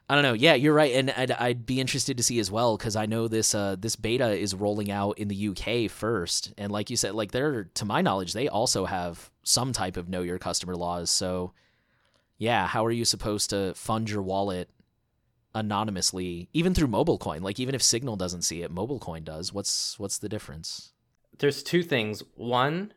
I 0.08 0.14
don't 0.14 0.24
know. 0.24 0.34
Yeah, 0.34 0.54
you're 0.54 0.74
right, 0.74 0.94
and 0.94 1.10
I'd, 1.10 1.32
I'd 1.32 1.66
be 1.66 1.80
interested 1.80 2.18
to 2.18 2.24
see 2.24 2.40
as 2.40 2.52
well 2.52 2.78
because 2.78 2.96
I 2.96 3.08
know 3.08 3.28
this 3.28 3.56
uh, 3.56 3.76
this 3.80 3.96
beta 3.96 4.30
is 4.30 4.54
rolling 4.54 4.92
out 4.92 5.18
in 5.18 5.30
the 5.30 5.50
UK 5.50 5.90
first, 5.90 6.54
and 6.60 6.72
like 6.72 6.92
you 6.92 6.96
said, 6.96 7.16
like 7.16 7.32
they're 7.32 7.64
to 7.64 7.86
my 7.86 8.02
knowledge, 8.02 8.34
they 8.34 8.48
also 8.48 8.86
have 8.86 9.32
some 9.42 9.74
type 9.74 9.98
of 9.98 10.08
know 10.08 10.22
your 10.22 10.38
customer 10.38 10.76
laws. 10.76 11.10
So, 11.10 11.54
yeah, 12.38 12.68
how 12.68 12.86
are 12.86 12.92
you 12.92 13.04
supposed 13.04 13.50
to 13.50 13.74
fund 13.74 14.08
your 14.08 14.22
wallet 14.22 14.70
anonymously, 15.56 16.50
even 16.54 16.76
through 16.76 16.90
MobileCoin? 16.90 17.42
Like 17.42 17.60
even 17.60 17.74
if 17.74 17.82
Signal 17.82 18.16
doesn't 18.16 18.44
see 18.44 18.62
it, 18.62 18.74
MobileCoin 18.74 19.24
does. 19.24 19.54
What's 19.54 19.98
what's 19.98 20.20
the 20.20 20.30
difference? 20.30 20.92
There's 21.40 21.64
two 21.64 21.82
things. 21.82 22.22
One, 22.36 22.94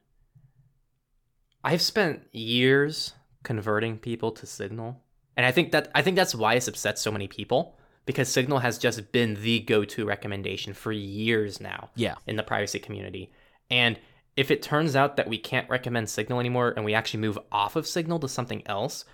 I've 1.65 1.83
spent 1.83 2.23
years 2.33 3.15
converting 3.45 3.97
people 3.97 4.31
to 4.33 4.45
Signal 4.45 5.03
and 5.39 5.47
I 5.47 5.53
think 5.53 5.71
that 5.71 5.89
I 5.95 6.03
think 6.03 6.17
that's 6.17 6.35
why 6.35 6.55
it's 6.55 6.67
upset 6.67 6.99
so 6.99 7.13
many 7.13 7.29
people 7.29 7.79
because 8.07 8.29
Signal 8.29 8.59
has 8.59 8.77
just 8.77 9.13
been 9.13 9.41
the 9.41 9.61
go-to 9.61 10.05
recommendation 10.05 10.75
for 10.75 10.91
years 10.91 11.61
now. 11.61 11.91
Yeah. 11.95 12.17
In 12.27 12.35
the 12.35 12.43
privacy 12.43 12.81
community. 12.81 13.31
And 13.71 14.01
if 14.37 14.51
it 14.51 14.63
turns 14.63 14.97
out 14.97 15.17
that 15.17 15.29
we 15.29 15.39
can't 15.39 15.71
recommend 15.71 16.11
Signal 16.11 16.41
anymore 16.41 16.73
and 16.75 16.85
we 16.85 16.93
actually 16.93 17.21
move 17.21 17.39
off 17.53 17.77
of 17.77 17.87
Signal 17.87 18.19
to 18.19 18.29
something 18.29 18.65
else, 18.67 19.05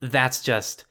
that's 0.00 0.40
just 0.40 0.86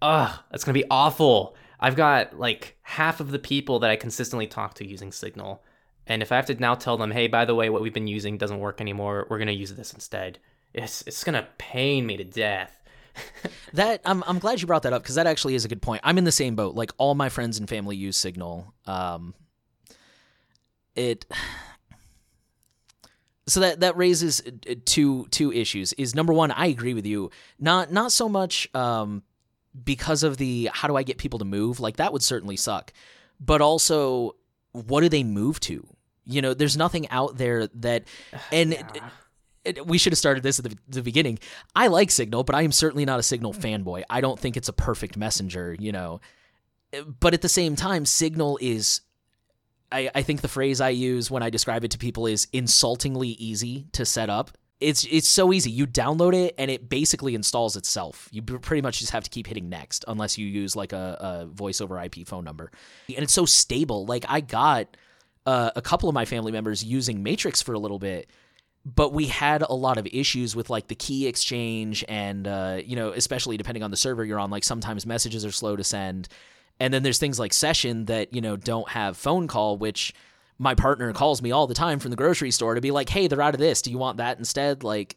ugh, 0.00 0.38
that's 0.52 0.62
going 0.62 0.74
to 0.74 0.80
be 0.80 0.90
awful. 0.90 1.56
I've 1.80 1.96
got 1.96 2.38
like 2.38 2.76
half 2.82 3.18
of 3.18 3.32
the 3.32 3.40
people 3.40 3.80
that 3.80 3.90
I 3.90 3.96
consistently 3.96 4.46
talk 4.46 4.74
to 4.74 4.86
using 4.86 5.10
Signal. 5.10 5.64
And 6.06 6.22
if 6.22 6.30
I 6.30 6.36
have 6.36 6.46
to 6.46 6.54
now 6.54 6.76
tell 6.76 6.96
them, 6.96 7.10
"Hey, 7.10 7.26
by 7.26 7.44
the 7.44 7.56
way, 7.56 7.70
what 7.70 7.82
we've 7.82 7.92
been 7.92 8.06
using 8.06 8.38
doesn't 8.38 8.60
work 8.60 8.80
anymore. 8.80 9.26
We're 9.28 9.38
going 9.38 9.48
to 9.48 9.52
use 9.52 9.74
this 9.74 9.92
instead." 9.92 10.38
It's 10.74 11.02
it's 11.08 11.24
going 11.24 11.34
to 11.34 11.48
pain 11.58 12.06
me 12.06 12.16
to 12.18 12.24
death 12.24 12.79
that 13.74 14.00
I'm 14.04 14.22
I'm 14.26 14.38
glad 14.38 14.60
you 14.60 14.66
brought 14.66 14.82
that 14.82 14.92
up 14.92 15.02
because 15.02 15.14
that 15.14 15.26
actually 15.26 15.54
is 15.54 15.64
a 15.64 15.68
good 15.68 15.82
point. 15.82 16.00
I'm 16.04 16.18
in 16.18 16.24
the 16.24 16.32
same 16.32 16.54
boat. 16.54 16.74
Like 16.74 16.92
all 16.98 17.14
my 17.14 17.28
friends 17.28 17.58
and 17.58 17.68
family 17.68 17.96
use 17.96 18.16
Signal. 18.16 18.72
Um, 18.86 19.34
it 20.94 21.26
so 23.46 23.60
that 23.60 23.80
that 23.80 23.96
raises 23.96 24.40
uh, 24.40 24.74
two 24.84 25.26
two 25.30 25.52
issues. 25.52 25.92
Is 25.94 26.14
number 26.14 26.32
one, 26.32 26.50
I 26.50 26.66
agree 26.66 26.94
with 26.94 27.06
you. 27.06 27.30
Not 27.58 27.92
not 27.92 28.12
so 28.12 28.28
much 28.28 28.72
um, 28.74 29.22
because 29.84 30.22
of 30.22 30.36
the 30.36 30.70
how 30.72 30.88
do 30.88 30.96
I 30.96 31.02
get 31.02 31.18
people 31.18 31.38
to 31.38 31.44
move? 31.44 31.80
Like 31.80 31.96
that 31.96 32.12
would 32.12 32.22
certainly 32.22 32.56
suck, 32.56 32.92
but 33.38 33.60
also 33.60 34.36
what 34.72 35.00
do 35.00 35.08
they 35.08 35.24
move 35.24 35.58
to? 35.60 35.86
You 36.24 36.42
know, 36.42 36.54
there's 36.54 36.76
nothing 36.76 37.08
out 37.10 37.36
there 37.36 37.66
that 37.68 38.04
and. 38.52 38.72
Yeah 38.72 39.10
it, 39.64 39.86
we 39.86 39.98
should 39.98 40.12
have 40.12 40.18
started 40.18 40.42
this 40.42 40.58
at 40.58 40.64
the, 40.64 40.76
the, 40.88 41.02
beginning. 41.02 41.38
I 41.74 41.88
like 41.88 42.10
Signal, 42.10 42.44
but 42.44 42.54
I 42.54 42.62
am 42.62 42.72
certainly 42.72 43.04
not 43.04 43.18
a 43.18 43.22
Signal 43.22 43.52
fanboy. 43.52 44.02
I 44.08 44.20
don't 44.20 44.38
think 44.38 44.56
it's 44.56 44.68
a 44.68 44.72
perfect 44.72 45.16
messenger, 45.16 45.76
you 45.78 45.92
know. 45.92 46.20
But 47.20 47.34
at 47.34 47.42
the 47.42 47.48
same 47.48 47.76
time, 47.76 48.06
Signal 48.06 48.58
is. 48.60 49.02
I, 49.92 50.08
I 50.14 50.22
think 50.22 50.40
the 50.40 50.48
phrase 50.48 50.80
I 50.80 50.90
use 50.90 51.32
when 51.32 51.42
I 51.42 51.50
describe 51.50 51.84
it 51.84 51.90
to 51.90 51.98
people 51.98 52.26
is 52.26 52.46
insultingly 52.52 53.30
easy 53.30 53.86
to 53.92 54.06
set 54.06 54.30
up. 54.30 54.52
It's 54.78 55.04
it's 55.10 55.28
so 55.28 55.52
easy. 55.52 55.70
You 55.70 55.86
download 55.86 56.32
it 56.32 56.54
and 56.56 56.70
it 56.70 56.88
basically 56.88 57.34
installs 57.34 57.76
itself. 57.76 58.28
You 58.30 58.40
pretty 58.40 58.82
much 58.82 59.00
just 59.00 59.12
have 59.12 59.24
to 59.24 59.30
keep 59.30 59.46
hitting 59.46 59.68
next 59.68 60.04
unless 60.08 60.38
you 60.38 60.46
use 60.46 60.74
like 60.74 60.92
a, 60.92 61.18
a 61.20 61.46
voice 61.46 61.80
over 61.80 62.00
IP 62.00 62.26
phone 62.26 62.44
number. 62.44 62.70
And 63.08 63.18
it's 63.18 63.32
so 63.32 63.44
stable. 63.44 64.06
Like 64.06 64.24
I 64.28 64.40
got 64.40 64.96
uh, 65.44 65.70
a 65.76 65.82
couple 65.82 66.08
of 66.08 66.14
my 66.14 66.24
family 66.24 66.52
members 66.52 66.82
using 66.84 67.22
Matrix 67.22 67.60
for 67.60 67.74
a 67.74 67.78
little 67.78 67.98
bit 67.98 68.30
but 68.84 69.12
we 69.12 69.26
had 69.26 69.62
a 69.62 69.72
lot 69.72 69.98
of 69.98 70.06
issues 70.06 70.56
with 70.56 70.70
like 70.70 70.88
the 70.88 70.94
key 70.94 71.26
exchange 71.26 72.04
and 72.08 72.48
uh, 72.48 72.80
you 72.84 72.96
know 72.96 73.10
especially 73.10 73.56
depending 73.56 73.82
on 73.82 73.90
the 73.90 73.96
server 73.96 74.24
you're 74.24 74.38
on 74.38 74.50
like 74.50 74.64
sometimes 74.64 75.04
messages 75.06 75.44
are 75.44 75.52
slow 75.52 75.76
to 75.76 75.84
send. 75.84 76.28
And 76.78 76.94
then 76.94 77.02
there's 77.02 77.18
things 77.18 77.38
like 77.38 77.52
Session 77.52 78.06
that 78.06 78.34
you 78.34 78.40
know 78.40 78.56
don't 78.56 78.88
have 78.90 79.16
phone 79.16 79.46
call 79.46 79.76
which 79.76 80.14
my 80.58 80.74
partner 80.74 81.12
calls 81.12 81.42
me 81.42 81.50
all 81.50 81.66
the 81.66 81.74
time 81.74 81.98
from 81.98 82.10
the 82.10 82.16
grocery 82.16 82.50
store 82.50 82.74
to 82.74 82.80
be 82.80 82.90
like 82.90 83.10
hey 83.10 83.26
they're 83.26 83.42
out 83.42 83.54
of 83.54 83.60
this. 83.60 83.82
Do 83.82 83.90
you 83.90 83.98
want 83.98 84.16
that 84.16 84.38
instead? 84.38 84.82
Like 84.82 85.16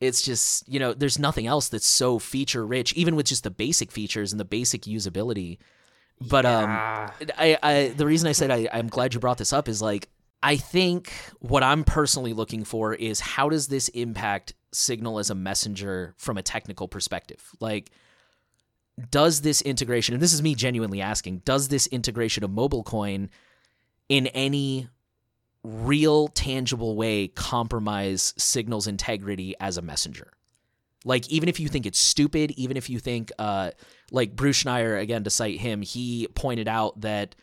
it's 0.00 0.22
just 0.22 0.66
you 0.66 0.78
know 0.78 0.94
there's 0.94 1.18
nothing 1.18 1.46
else 1.46 1.68
that's 1.68 1.86
so 1.86 2.18
feature 2.18 2.66
rich 2.66 2.94
even 2.94 3.16
with 3.16 3.26
just 3.26 3.44
the 3.44 3.50
basic 3.50 3.92
features 3.92 4.32
and 4.32 4.40
the 4.40 4.46
basic 4.46 4.82
usability. 4.82 5.58
But 6.20 6.46
um, 6.46 6.70
yeah. 6.70 7.10
um 7.20 7.30
I, 7.36 7.58
I 7.62 7.88
the 7.88 8.06
reason 8.06 8.28
i 8.28 8.32
said 8.32 8.50
I, 8.50 8.68
i'm 8.72 8.88
glad 8.88 9.14
you 9.14 9.20
brought 9.20 9.38
this 9.38 9.52
up 9.52 9.68
is 9.68 9.80
like 9.80 10.08
I 10.42 10.56
think 10.56 11.12
what 11.40 11.62
I'm 11.62 11.84
personally 11.84 12.32
looking 12.32 12.64
for 12.64 12.94
is 12.94 13.20
how 13.20 13.48
does 13.48 13.68
this 13.68 13.88
impact 13.88 14.54
Signal 14.72 15.18
as 15.18 15.30
a 15.30 15.34
messenger 15.34 16.14
from 16.18 16.36
a 16.36 16.42
technical 16.42 16.88
perspective? 16.88 17.42
Like, 17.58 17.90
does 19.10 19.40
this 19.40 19.62
integration, 19.62 20.14
and 20.14 20.22
this 20.22 20.32
is 20.32 20.42
me 20.42 20.54
genuinely 20.54 21.00
asking, 21.00 21.38
does 21.38 21.68
this 21.68 21.86
integration 21.88 22.44
of 22.44 22.50
MobileCoin 22.50 23.28
in 24.08 24.26
any 24.28 24.88
real, 25.64 26.28
tangible 26.28 26.96
way 26.96 27.28
compromise 27.28 28.34
Signal's 28.36 28.86
integrity 28.86 29.54
as 29.60 29.78
a 29.78 29.82
messenger? 29.82 30.32
Like, 31.04 31.28
even 31.28 31.48
if 31.48 31.58
you 31.58 31.68
think 31.68 31.86
it's 31.86 31.98
stupid, 31.98 32.50
even 32.52 32.76
if 32.76 32.90
you 32.90 32.98
think, 32.98 33.32
uh, 33.38 33.70
like 34.10 34.36
Bruce 34.36 34.62
Schneier, 34.62 35.00
again, 35.00 35.24
to 35.24 35.30
cite 35.30 35.60
him, 35.60 35.80
he 35.80 36.28
pointed 36.34 36.68
out 36.68 37.00
that 37.00 37.34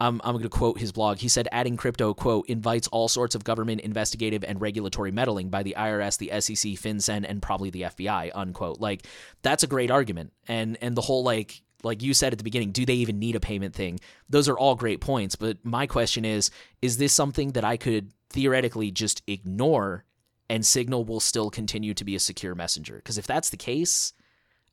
I'm, 0.00 0.20
I'm 0.22 0.32
going 0.32 0.44
to 0.44 0.48
quote 0.48 0.78
his 0.78 0.92
blog. 0.92 1.18
He 1.18 1.28
said, 1.28 1.48
adding 1.50 1.76
crypto, 1.76 2.14
quote, 2.14 2.46
invites 2.46 2.86
all 2.88 3.08
sorts 3.08 3.34
of 3.34 3.42
government 3.42 3.80
investigative 3.80 4.44
and 4.44 4.60
regulatory 4.60 5.10
meddling 5.10 5.48
by 5.48 5.64
the 5.64 5.74
IRS, 5.76 6.18
the 6.18 6.28
SEC, 6.40 6.72
FinCEN, 6.72 7.24
and 7.28 7.42
probably 7.42 7.70
the 7.70 7.82
FBI, 7.82 8.30
unquote. 8.34 8.78
Like, 8.80 9.06
that's 9.42 9.64
a 9.64 9.66
great 9.66 9.90
argument. 9.90 10.32
And, 10.46 10.78
and 10.80 10.96
the 10.96 11.00
whole, 11.00 11.24
like, 11.24 11.62
like 11.82 12.02
you 12.02 12.14
said 12.14 12.32
at 12.32 12.38
the 12.38 12.44
beginning, 12.44 12.70
do 12.70 12.86
they 12.86 12.94
even 12.94 13.18
need 13.18 13.34
a 13.34 13.40
payment 13.40 13.74
thing? 13.74 13.98
Those 14.28 14.48
are 14.48 14.58
all 14.58 14.76
great 14.76 15.00
points. 15.00 15.34
But 15.34 15.58
my 15.64 15.86
question 15.86 16.24
is, 16.24 16.50
is 16.80 16.98
this 16.98 17.12
something 17.12 17.52
that 17.52 17.64
I 17.64 17.76
could 17.76 18.12
theoretically 18.30 18.90
just 18.90 19.22
ignore 19.26 20.04
and 20.48 20.64
Signal 20.64 21.04
will 21.04 21.20
still 21.20 21.50
continue 21.50 21.92
to 21.94 22.04
be 22.04 22.14
a 22.14 22.20
secure 22.20 22.54
messenger? 22.54 22.96
Because 22.96 23.18
if 23.18 23.26
that's 23.26 23.50
the 23.50 23.56
case, 23.56 24.12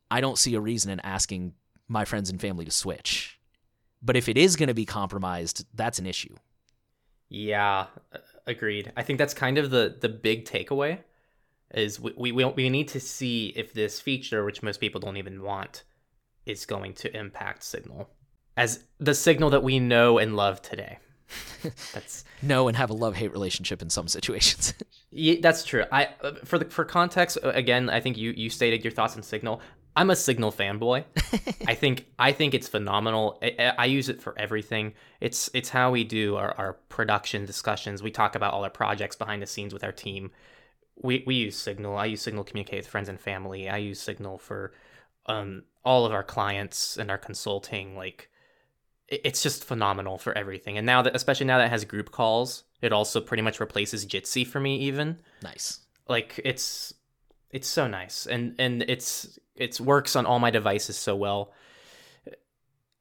I 0.09 0.21
don't 0.21 0.37
see 0.37 0.55
a 0.55 0.61
reason 0.61 0.91
in 0.91 0.99
asking 1.01 1.53
my 1.87 2.05
friends 2.05 2.29
and 2.29 2.39
family 2.39 2.65
to 2.65 2.71
switch. 2.71 3.39
But 4.05 4.15
if 4.15 4.29
it 4.29 4.37
is 4.37 4.55
going 4.55 4.67
to 4.67 4.75
be 4.75 4.85
compromised, 4.85 5.65
that's 5.73 5.97
an 5.97 6.05
issue. 6.05 6.35
Yeah, 7.27 7.87
agreed. 8.45 8.93
I 8.95 9.01
think 9.01 9.17
that's 9.17 9.33
kind 9.33 9.57
of 9.57 9.71
the 9.71 9.97
the 9.99 10.09
big 10.09 10.45
takeaway 10.45 10.99
is 11.73 11.99
we 11.99 12.31
we 12.31 12.45
we 12.45 12.69
need 12.69 12.87
to 12.89 12.99
see 12.99 13.47
if 13.55 13.73
this 13.73 13.99
feature, 13.99 14.45
which 14.45 14.61
most 14.61 14.79
people 14.79 15.01
don't 15.01 15.17
even 15.17 15.41
want, 15.41 15.83
is 16.45 16.65
going 16.67 16.93
to 16.93 17.17
impact 17.17 17.63
Signal 17.63 18.09
as 18.55 18.83
the 18.99 19.15
Signal 19.15 19.49
that 19.49 19.63
we 19.63 19.79
know 19.79 20.19
and 20.19 20.35
love 20.35 20.61
today. 20.61 20.99
that's 21.93 22.23
know 22.43 22.67
and 22.67 22.77
have 22.77 22.91
a 22.91 22.93
love 22.93 23.15
hate 23.15 23.31
relationship 23.31 23.81
in 23.81 23.89
some 23.89 24.07
situations. 24.07 24.75
yeah, 25.11 25.35
that's 25.41 25.63
true. 25.63 25.85
I 25.91 26.09
uh, 26.21 26.33
for 26.43 26.59
the 26.59 26.65
for 26.65 26.85
context 26.85 27.39
again, 27.41 27.89
I 27.89 27.99
think 27.99 28.17
you 28.17 28.31
you 28.37 28.51
stated 28.51 28.83
your 28.83 28.91
thoughts 28.91 29.15
on 29.15 29.23
Signal. 29.23 29.61
I'm 29.95 30.09
a 30.09 30.15
Signal 30.15 30.51
fanboy. 30.51 31.05
I 31.67 31.73
think 31.73 32.05
I 32.19 32.31
think 32.31 32.53
it's 32.53 32.67
phenomenal. 32.67 33.39
I, 33.41 33.73
I, 33.77 33.85
use 33.85 34.09
it 34.09 34.21
for 34.21 34.37
everything. 34.37 34.93
It's 35.21 35.49
it's 35.53 35.69
how 35.69 35.91
we 35.91 36.03
do 36.03 36.35
our, 36.35 36.53
our 36.57 36.73
production 36.89 37.45
discussions. 37.45 38.03
We 38.03 38.11
talk 38.11 38.35
about 38.35 38.53
all 38.53 38.63
our 38.63 38.69
projects 38.69 39.15
behind 39.15 39.41
the 39.41 39.47
scenes 39.47 39.73
with 39.73 39.83
our 39.83 39.93
team. 39.93 40.31
We 41.01 41.23
we 41.25 41.35
use 41.35 41.55
Signal. 41.55 41.97
I 41.97 42.05
use 42.05 42.21
Signal 42.21 42.43
to 42.43 42.49
communicate 42.49 42.79
with 42.79 42.87
friends 42.87 43.07
and 43.07 43.19
family. 43.19 43.69
I 43.69 43.77
use 43.77 44.01
Signal 44.01 44.37
for 44.37 44.73
um, 45.27 45.63
all 45.83 46.05
of 46.05 46.11
our 46.11 46.23
clients 46.23 46.97
and 46.97 47.09
our 47.09 47.17
consulting. 47.17 47.95
Like 47.95 48.29
it's 49.07 49.43
just 49.43 49.63
phenomenal 49.63 50.17
for 50.17 50.37
everything. 50.37 50.77
And 50.77 50.85
now 50.85 51.03
that 51.03 51.15
especially 51.15 51.45
now 51.45 51.59
that 51.59 51.67
it 51.67 51.71
has 51.71 51.85
group 51.85 52.11
calls, 52.11 52.63
it 52.81 52.91
also 52.91 53.21
pretty 53.21 53.43
much 53.43 53.59
replaces 53.59 54.05
Jitsi 54.05 54.45
for 54.45 54.59
me. 54.59 54.77
Even 54.79 55.19
nice. 55.41 55.79
Like 56.07 56.39
it's 56.43 56.93
it's 57.55 57.69
so 57.69 57.87
nice 57.87 58.27
and 58.27 58.53
and 58.59 58.83
it's 58.83 59.39
it 59.55 59.79
works 59.79 60.17
on 60.17 60.25
all 60.25 60.39
my 60.39 60.51
devices 60.51 60.97
so 60.97 61.15
well. 61.15 61.53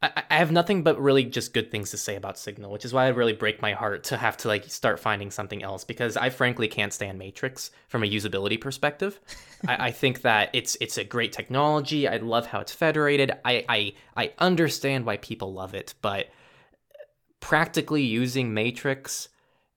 I, 0.00 0.22
I 0.30 0.36
have 0.36 0.52
nothing 0.52 0.84
but 0.84 1.00
really 1.00 1.24
just 1.24 1.52
good 1.52 1.72
things 1.72 1.90
to 1.90 1.96
say 1.96 2.14
about 2.14 2.38
Signal, 2.38 2.70
which 2.70 2.84
is 2.84 2.92
why 2.92 3.06
I 3.06 3.08
really 3.08 3.32
break 3.32 3.60
my 3.60 3.72
heart 3.72 4.04
to 4.04 4.16
have 4.16 4.36
to 4.38 4.48
like 4.48 4.70
start 4.70 5.00
finding 5.00 5.32
something 5.32 5.64
else 5.64 5.82
because 5.82 6.16
I 6.16 6.30
frankly 6.30 6.68
can't 6.68 6.92
stand 6.92 7.18
Matrix 7.18 7.72
from 7.88 8.04
a 8.04 8.06
usability 8.06 8.60
perspective. 8.60 9.18
I, 9.66 9.86
I, 9.86 9.90
think 9.90 10.22
that 10.22 10.50
it's 10.52 10.76
it's 10.80 10.98
a 10.98 11.04
great 11.04 11.32
technology. 11.32 12.06
I 12.06 12.18
love 12.18 12.46
how 12.46 12.60
it's 12.60 12.72
federated. 12.72 13.32
I, 13.44 13.64
I 13.68 13.94
I 14.16 14.32
understand 14.38 15.04
why 15.04 15.16
people 15.16 15.52
love 15.52 15.74
it, 15.74 15.94
but 16.00 16.28
practically 17.40 18.02
using 18.02 18.54
Matrix, 18.54 19.30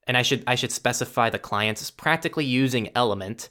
and 0.05 0.15
I 0.15 0.21
should 0.21 0.43
I 0.45 0.53
should 0.53 0.71
specify 0.71 1.31
the 1.31 1.39
clients 1.39 1.89
practically 1.89 2.45
using 2.45 2.91
Element 2.93 3.49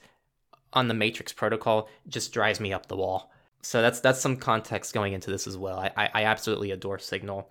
on 0.73 0.89
the 0.89 0.95
Matrix 0.95 1.33
protocol 1.33 1.89
just 2.09 2.33
drives 2.33 2.61
me 2.61 2.73
up 2.73 2.87
the 2.87 2.97
wall. 2.97 3.33
So 3.63 3.83
that's 3.83 4.01
that's 4.01 4.21
some 4.21 4.37
context 4.37 4.95
going 4.95 5.13
into 5.13 5.31
this 5.31 5.47
as 5.47 5.57
well. 5.57 5.79
I, 5.79 5.91
I, 5.97 6.11
I 6.15 6.25
absolutely 6.25 6.71
adore 6.71 6.99
Signal. 6.99 7.49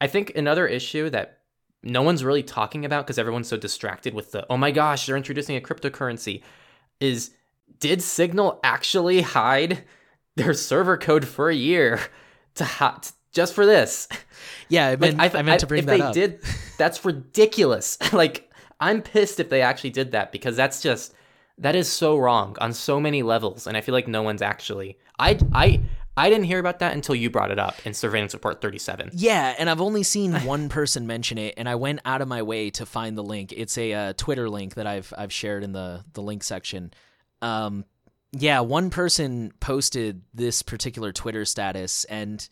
I 0.00 0.06
think 0.06 0.36
another 0.36 0.66
issue 0.66 1.08
that 1.10 1.38
no 1.82 2.02
one's 2.02 2.24
really 2.24 2.42
talking 2.42 2.84
about 2.84 3.06
because 3.06 3.18
everyone's 3.18 3.48
so 3.48 3.56
distracted 3.56 4.14
with 4.14 4.32
the 4.32 4.46
oh 4.50 4.56
my 4.56 4.70
gosh, 4.70 5.06
they're 5.06 5.16
introducing 5.16 5.56
a 5.56 5.60
cryptocurrency 5.60 6.42
is 7.00 7.30
did 7.80 8.02
Signal 8.02 8.60
actually 8.62 9.22
hide 9.22 9.84
their 10.36 10.54
server 10.54 10.96
code 10.96 11.26
for 11.26 11.48
a 11.48 11.54
year 11.54 12.00
to 12.56 12.64
ha- 12.64 13.00
just 13.32 13.54
for 13.54 13.66
this? 13.66 14.08
Yeah, 14.68 14.88
I 14.88 14.96
meant, 14.96 15.18
like, 15.18 15.34
I, 15.34 15.38
I 15.38 15.42
meant 15.42 15.60
to 15.60 15.66
bring 15.66 15.80
if 15.80 15.86
that 15.86 15.92
they 15.92 16.02
up. 16.02 16.14
did, 16.14 16.40
that's 16.78 17.04
ridiculous. 17.04 17.98
like 18.12 18.50
I'm 18.80 19.02
pissed 19.02 19.40
if 19.40 19.48
they 19.48 19.62
actually 19.62 19.90
did 19.90 20.12
that 20.12 20.32
because 20.32 20.56
that's 20.56 20.80
just 20.80 21.14
that 21.58 21.74
is 21.74 21.88
so 21.88 22.16
wrong 22.16 22.56
on 22.60 22.72
so 22.72 23.00
many 23.00 23.22
levels, 23.22 23.66
and 23.66 23.76
I 23.76 23.80
feel 23.80 23.94
like 23.94 24.08
no 24.08 24.22
one's 24.22 24.42
actually. 24.42 24.98
I 25.18 25.38
I 25.52 25.80
I 26.16 26.30
didn't 26.30 26.44
hear 26.44 26.58
about 26.58 26.78
that 26.78 26.94
until 26.94 27.14
you 27.14 27.28
brought 27.28 27.50
it 27.50 27.58
up 27.58 27.84
in 27.84 27.92
Surveillance 27.92 28.34
Report 28.34 28.60
37. 28.60 29.10
Yeah, 29.14 29.54
and 29.58 29.68
I've 29.68 29.80
only 29.80 30.02
seen 30.02 30.32
one 30.44 30.68
person 30.68 31.06
mention 31.06 31.38
it, 31.38 31.54
and 31.56 31.68
I 31.68 31.74
went 31.74 32.00
out 32.04 32.22
of 32.22 32.28
my 32.28 32.42
way 32.42 32.70
to 32.70 32.86
find 32.86 33.16
the 33.16 33.22
link. 33.22 33.52
It's 33.56 33.76
a 33.78 33.92
uh, 33.92 34.12
Twitter 34.16 34.48
link 34.48 34.74
that 34.74 34.86
I've 34.86 35.12
I've 35.16 35.32
shared 35.32 35.64
in 35.64 35.72
the 35.72 36.04
the 36.12 36.22
link 36.22 36.42
section. 36.42 36.92
Um, 37.42 37.84
yeah, 38.32 38.60
one 38.60 38.90
person 38.90 39.52
posted 39.60 40.22
this 40.32 40.62
particular 40.62 41.12
Twitter 41.12 41.44
status, 41.44 42.04
and 42.04 42.46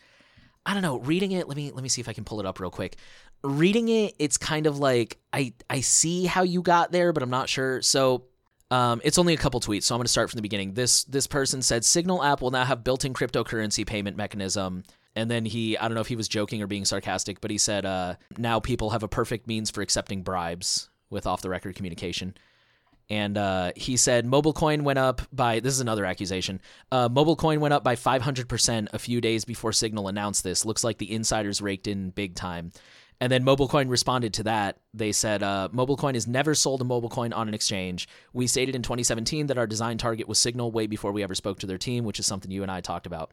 I 0.64 0.74
don't 0.74 0.82
know. 0.82 0.98
Reading 0.98 1.32
it, 1.32 1.48
let 1.48 1.56
me 1.56 1.70
let 1.72 1.82
me 1.82 1.88
see 1.88 2.00
if 2.00 2.08
I 2.08 2.12
can 2.12 2.24
pull 2.24 2.40
it 2.40 2.46
up 2.46 2.60
real 2.60 2.70
quick. 2.70 2.96
Reading 3.42 3.88
it, 3.88 4.14
it's 4.20 4.38
kind 4.38 4.66
of 4.66 4.78
like 4.78 5.18
I 5.32 5.54
I 5.68 5.80
see 5.80 6.26
how 6.26 6.42
you 6.42 6.62
got 6.62 6.92
there, 6.92 7.12
but 7.12 7.22
I'm 7.22 7.30
not 7.30 7.48
sure. 7.48 7.82
So 7.82 8.26
um, 8.72 9.02
it's 9.04 9.18
only 9.18 9.34
a 9.34 9.36
couple 9.36 9.60
tweets, 9.60 9.82
so 9.82 9.94
I'm 9.94 9.98
going 9.98 10.06
to 10.06 10.10
start 10.10 10.30
from 10.30 10.38
the 10.38 10.42
beginning. 10.42 10.72
This 10.72 11.04
this 11.04 11.26
person 11.26 11.60
said 11.60 11.84
Signal 11.84 12.24
app 12.24 12.40
will 12.40 12.50
now 12.50 12.64
have 12.64 12.82
built-in 12.82 13.12
cryptocurrency 13.12 13.86
payment 13.86 14.16
mechanism. 14.16 14.84
And 15.14 15.30
then 15.30 15.44
he, 15.44 15.76
I 15.76 15.88
don't 15.88 15.94
know 15.94 16.00
if 16.00 16.08
he 16.08 16.16
was 16.16 16.26
joking 16.26 16.62
or 16.62 16.66
being 16.66 16.86
sarcastic, 16.86 17.42
but 17.42 17.50
he 17.50 17.58
said, 17.58 17.84
uh, 17.84 18.14
now 18.38 18.60
people 18.60 18.88
have 18.88 19.02
a 19.02 19.08
perfect 19.08 19.46
means 19.46 19.70
for 19.70 19.82
accepting 19.82 20.22
bribes 20.22 20.88
with 21.10 21.26
off-the-record 21.26 21.76
communication. 21.76 22.32
And 23.10 23.36
uh, 23.36 23.72
he 23.76 23.98
said 23.98 24.24
MobileCoin 24.24 24.84
went 24.84 24.98
up 24.98 25.20
by 25.30 25.60
this 25.60 25.74
is 25.74 25.80
another 25.80 26.06
accusation. 26.06 26.62
Uh, 26.90 27.10
MobileCoin 27.10 27.58
went 27.58 27.74
up 27.74 27.84
by 27.84 27.94
500% 27.94 28.88
a 28.94 28.98
few 28.98 29.20
days 29.20 29.44
before 29.44 29.72
Signal 29.72 30.08
announced 30.08 30.44
this. 30.44 30.64
Looks 30.64 30.82
like 30.82 30.96
the 30.96 31.12
insiders 31.12 31.60
raked 31.60 31.86
in 31.86 32.08
big 32.08 32.34
time. 32.34 32.72
And 33.22 33.30
then 33.30 33.44
MobileCoin 33.44 33.88
responded 33.88 34.34
to 34.34 34.42
that. 34.42 34.78
They 34.92 35.12
said, 35.12 35.44
uh, 35.44 35.68
MobileCoin 35.72 36.14
has 36.14 36.26
never 36.26 36.56
sold 36.56 36.82
a 36.82 36.84
MobileCoin 36.84 37.32
on 37.32 37.46
an 37.46 37.54
exchange. 37.54 38.08
We 38.32 38.48
stated 38.48 38.74
in 38.74 38.82
2017 38.82 39.46
that 39.46 39.56
our 39.56 39.68
design 39.68 39.96
target 39.96 40.26
was 40.26 40.40
Signal 40.40 40.72
way 40.72 40.88
before 40.88 41.12
we 41.12 41.22
ever 41.22 41.36
spoke 41.36 41.60
to 41.60 41.66
their 41.68 41.78
team, 41.78 42.02
which 42.02 42.18
is 42.18 42.26
something 42.26 42.50
you 42.50 42.62
and 42.62 42.70
I 42.72 42.80
talked 42.80 43.06
about. 43.06 43.30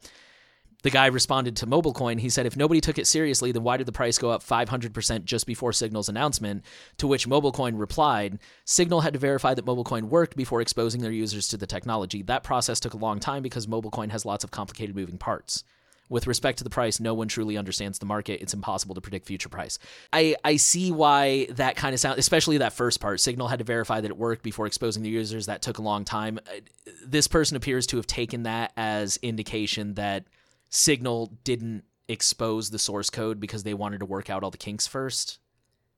The 0.84 0.92
guy 0.92 1.08
responded 1.08 1.56
to 1.56 1.66
MobileCoin. 1.66 2.20
He 2.20 2.30
said, 2.30 2.46
if 2.46 2.56
nobody 2.56 2.82
took 2.82 3.00
it 3.00 3.08
seriously, 3.08 3.52
then 3.52 3.64
why 3.64 3.78
did 3.78 3.88
the 3.88 3.92
price 3.92 4.20
go 4.20 4.30
up 4.30 4.44
500% 4.44 5.24
just 5.24 5.48
before 5.48 5.74
Signal's 5.74 6.08
announcement? 6.08 6.66
To 6.98 7.08
which 7.08 7.28
MobileCoin 7.28 7.80
replied, 7.80 8.38
Signal 8.66 9.02
had 9.02 9.14
to 9.14 9.20
verify 9.20 9.56
that 9.56 9.66
MobileCoin 9.66 10.04
worked 10.04 10.38
before 10.38 10.62
exposing 10.62 11.02
their 11.02 11.12
users 11.12 11.48
to 11.48 11.58
the 11.58 11.66
technology. 11.66 12.22
That 12.22 12.44
process 12.44 12.80
took 12.80 12.94
a 12.94 12.98
long 12.98 13.20
time 13.20 13.42
because 13.42 13.66
MobileCoin 13.66 14.12
has 14.12 14.24
lots 14.24 14.44
of 14.44 14.52
complicated 14.52 14.96
moving 14.96 15.18
parts 15.18 15.64
with 16.10 16.26
respect 16.26 16.58
to 16.58 16.64
the 16.64 16.70
price, 16.70 17.00
no 17.00 17.14
one 17.14 17.28
truly 17.28 17.56
understands 17.56 18.00
the 18.00 18.06
market. 18.06 18.42
It's 18.42 18.54
impossible 18.54 18.96
to 18.96 19.02
predict 19.02 19.28
future 19.28 19.48
price. 19.48 19.78
I, 20.12 20.36
I 20.44 20.56
see 20.58 20.92
why 20.92 21.46
that 21.52 21.76
kind 21.76 21.94
of 21.94 22.00
sound, 22.00 22.18
especially 22.18 22.58
that 22.58 22.74
first 22.74 23.00
part. 23.00 23.20
Signal 23.20 23.48
had 23.48 23.60
to 23.60 23.66
verify 23.66 24.02
that 24.02 24.10
it 24.10 24.18
worked 24.18 24.42
before 24.42 24.66
exposing 24.66 25.04
the 25.04 25.10
users. 25.10 25.46
That 25.46 25.62
took 25.62 25.78
a 25.78 25.84
long 25.84 26.06
time. 26.06 26.40
Uh, 26.48 26.62
this 27.06 27.28
person 27.28 27.56
appears 27.56 27.86
to 27.88 27.98
have 27.98 28.08
taken 28.08 28.44
that 28.44 28.74
as 28.76 29.18
indication 29.22 29.94
that 29.94 30.26
Signal 30.70 31.32
didn't 31.44 31.84
expose 32.08 32.72
the 32.72 32.80
source 32.80 33.12
code 33.12 33.40
because 33.40 33.64
they 33.64 33.76
wanted 33.76 34.00
to 34.00 34.06
work 34.06 34.30
out 34.30 34.44
all 34.44 34.52
the 34.52 34.58
kinks 34.58 34.88
first. 34.88 35.38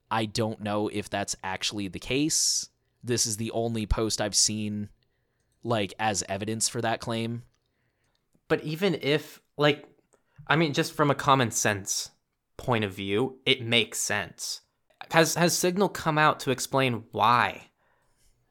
I 0.09 0.25
don't 0.25 0.59
know 0.61 0.89
if 0.89 1.09
that's 1.09 1.37
actually 1.41 1.87
the 1.87 1.99
case. 1.99 2.69
This 3.01 3.25
is 3.25 3.37
the 3.37 3.51
only 3.51 3.85
post 3.85 4.19
I've 4.19 4.35
seen 4.35 4.89
like 5.63 5.93
as 5.99 6.23
evidence 6.27 6.67
for 6.67 6.81
that 6.81 6.99
claim. 6.99 7.43
But 8.49 8.63
even 8.63 8.99
if 9.01 9.39
like 9.57 9.85
I 10.51 10.55
mean, 10.55 10.73
just 10.73 10.93
from 10.93 11.09
a 11.09 11.15
common 11.15 11.51
sense 11.51 12.11
point 12.57 12.83
of 12.83 12.93
view, 12.93 13.39
it 13.45 13.61
makes 13.63 13.99
sense. 13.99 14.61
Has 15.11 15.35
has 15.35 15.57
Signal 15.57 15.89
come 15.89 16.17
out 16.17 16.39
to 16.41 16.51
explain 16.51 17.05
why 17.11 17.69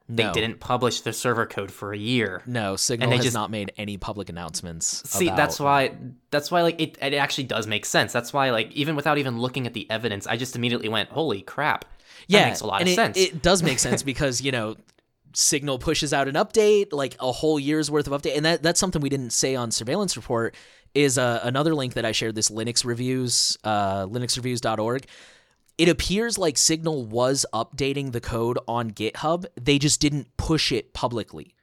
they 0.09 0.23
No. 0.25 0.33
didn't 0.33 0.59
publish 0.59 1.01
the 1.01 1.13
server 1.13 1.45
code 1.45 1.71
for 1.71 1.93
a 1.93 1.97
year? 1.97 2.43
No, 2.45 2.75
Signal 2.75 3.05
and 3.05 3.11
they 3.13 3.17
has 3.17 3.25
just- 3.25 3.33
not 3.35 3.49
made 3.49 3.71
any 3.77 3.95
public 3.97 4.27
announcements. 4.29 5.09
See, 5.09 5.27
about- 5.27 5.37
that's 5.37 5.59
why 5.59 5.91
that's 6.31 6.51
why 6.51 6.61
like 6.63 6.81
it 6.81 6.97
it 7.01 7.13
actually 7.13 7.45
does 7.45 7.67
make 7.67 7.85
sense. 7.85 8.11
That's 8.11 8.33
why 8.33 8.49
like 8.49 8.71
even 8.73 8.95
without 8.95 9.17
even 9.17 9.39
looking 9.39 9.65
at 9.67 9.73
the 9.73 9.89
evidence, 9.89 10.27
I 10.27 10.35
just 10.37 10.55
immediately 10.55 10.89
went, 10.89 11.09
"Holy 11.11 11.41
crap." 11.41 11.85
That 11.85 11.89
yeah, 12.27 12.45
makes 12.47 12.61
a 12.61 12.67
lot 12.67 12.81
and 12.81 12.89
of 12.89 12.93
it, 12.93 12.95
sense. 12.95 13.17
It 13.17 13.41
does 13.41 13.63
make 13.63 13.79
sense 13.87 14.03
because 14.03 14.41
you 14.41 14.51
know, 14.51 14.75
Signal 15.33 15.79
pushes 15.79 16.11
out 16.13 16.27
an 16.27 16.35
update, 16.35 16.91
like 16.91 17.15
a 17.21 17.31
whole 17.31 17.57
year's 17.57 17.89
worth 17.89 18.05
of 18.07 18.13
update, 18.21 18.35
and 18.35 18.45
that 18.45 18.61
that's 18.61 18.79
something 18.81 19.01
we 19.01 19.07
didn't 19.09 19.31
say 19.31 19.55
on 19.55 19.71
Surveillance 19.71 20.17
Report. 20.17 20.53
Is 20.93 21.17
uh, 21.17 21.39
another 21.43 21.73
link 21.73 21.93
that 21.93 22.05
I 22.05 22.11
shared. 22.11 22.35
This 22.35 22.49
Linux 22.49 22.83
reviews, 22.83 23.57
uh, 23.63 24.05
linuxreviews.org. 24.07 25.05
It 25.77 25.89
appears 25.89 26.37
like 26.37 26.57
Signal 26.57 27.05
was 27.05 27.45
updating 27.53 28.11
the 28.11 28.21
code 28.21 28.59
on 28.67 28.91
GitHub. 28.91 29.45
They 29.59 29.79
just 29.79 30.01
didn't 30.01 30.35
push 30.37 30.71
it 30.71 30.93
publicly. 30.93 31.55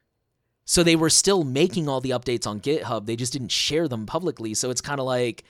So 0.64 0.82
they 0.82 0.96
were 0.96 1.08
still 1.08 1.44
making 1.44 1.88
all 1.88 2.00
the 2.00 2.10
updates 2.10 2.46
on 2.46 2.60
GitHub. 2.60 3.06
They 3.06 3.16
just 3.16 3.32
didn't 3.32 3.52
share 3.52 3.88
them 3.88 4.06
publicly. 4.06 4.54
So 4.54 4.70
it's 4.70 4.80
kind 4.80 5.00
of 5.00 5.06
like, 5.06 5.44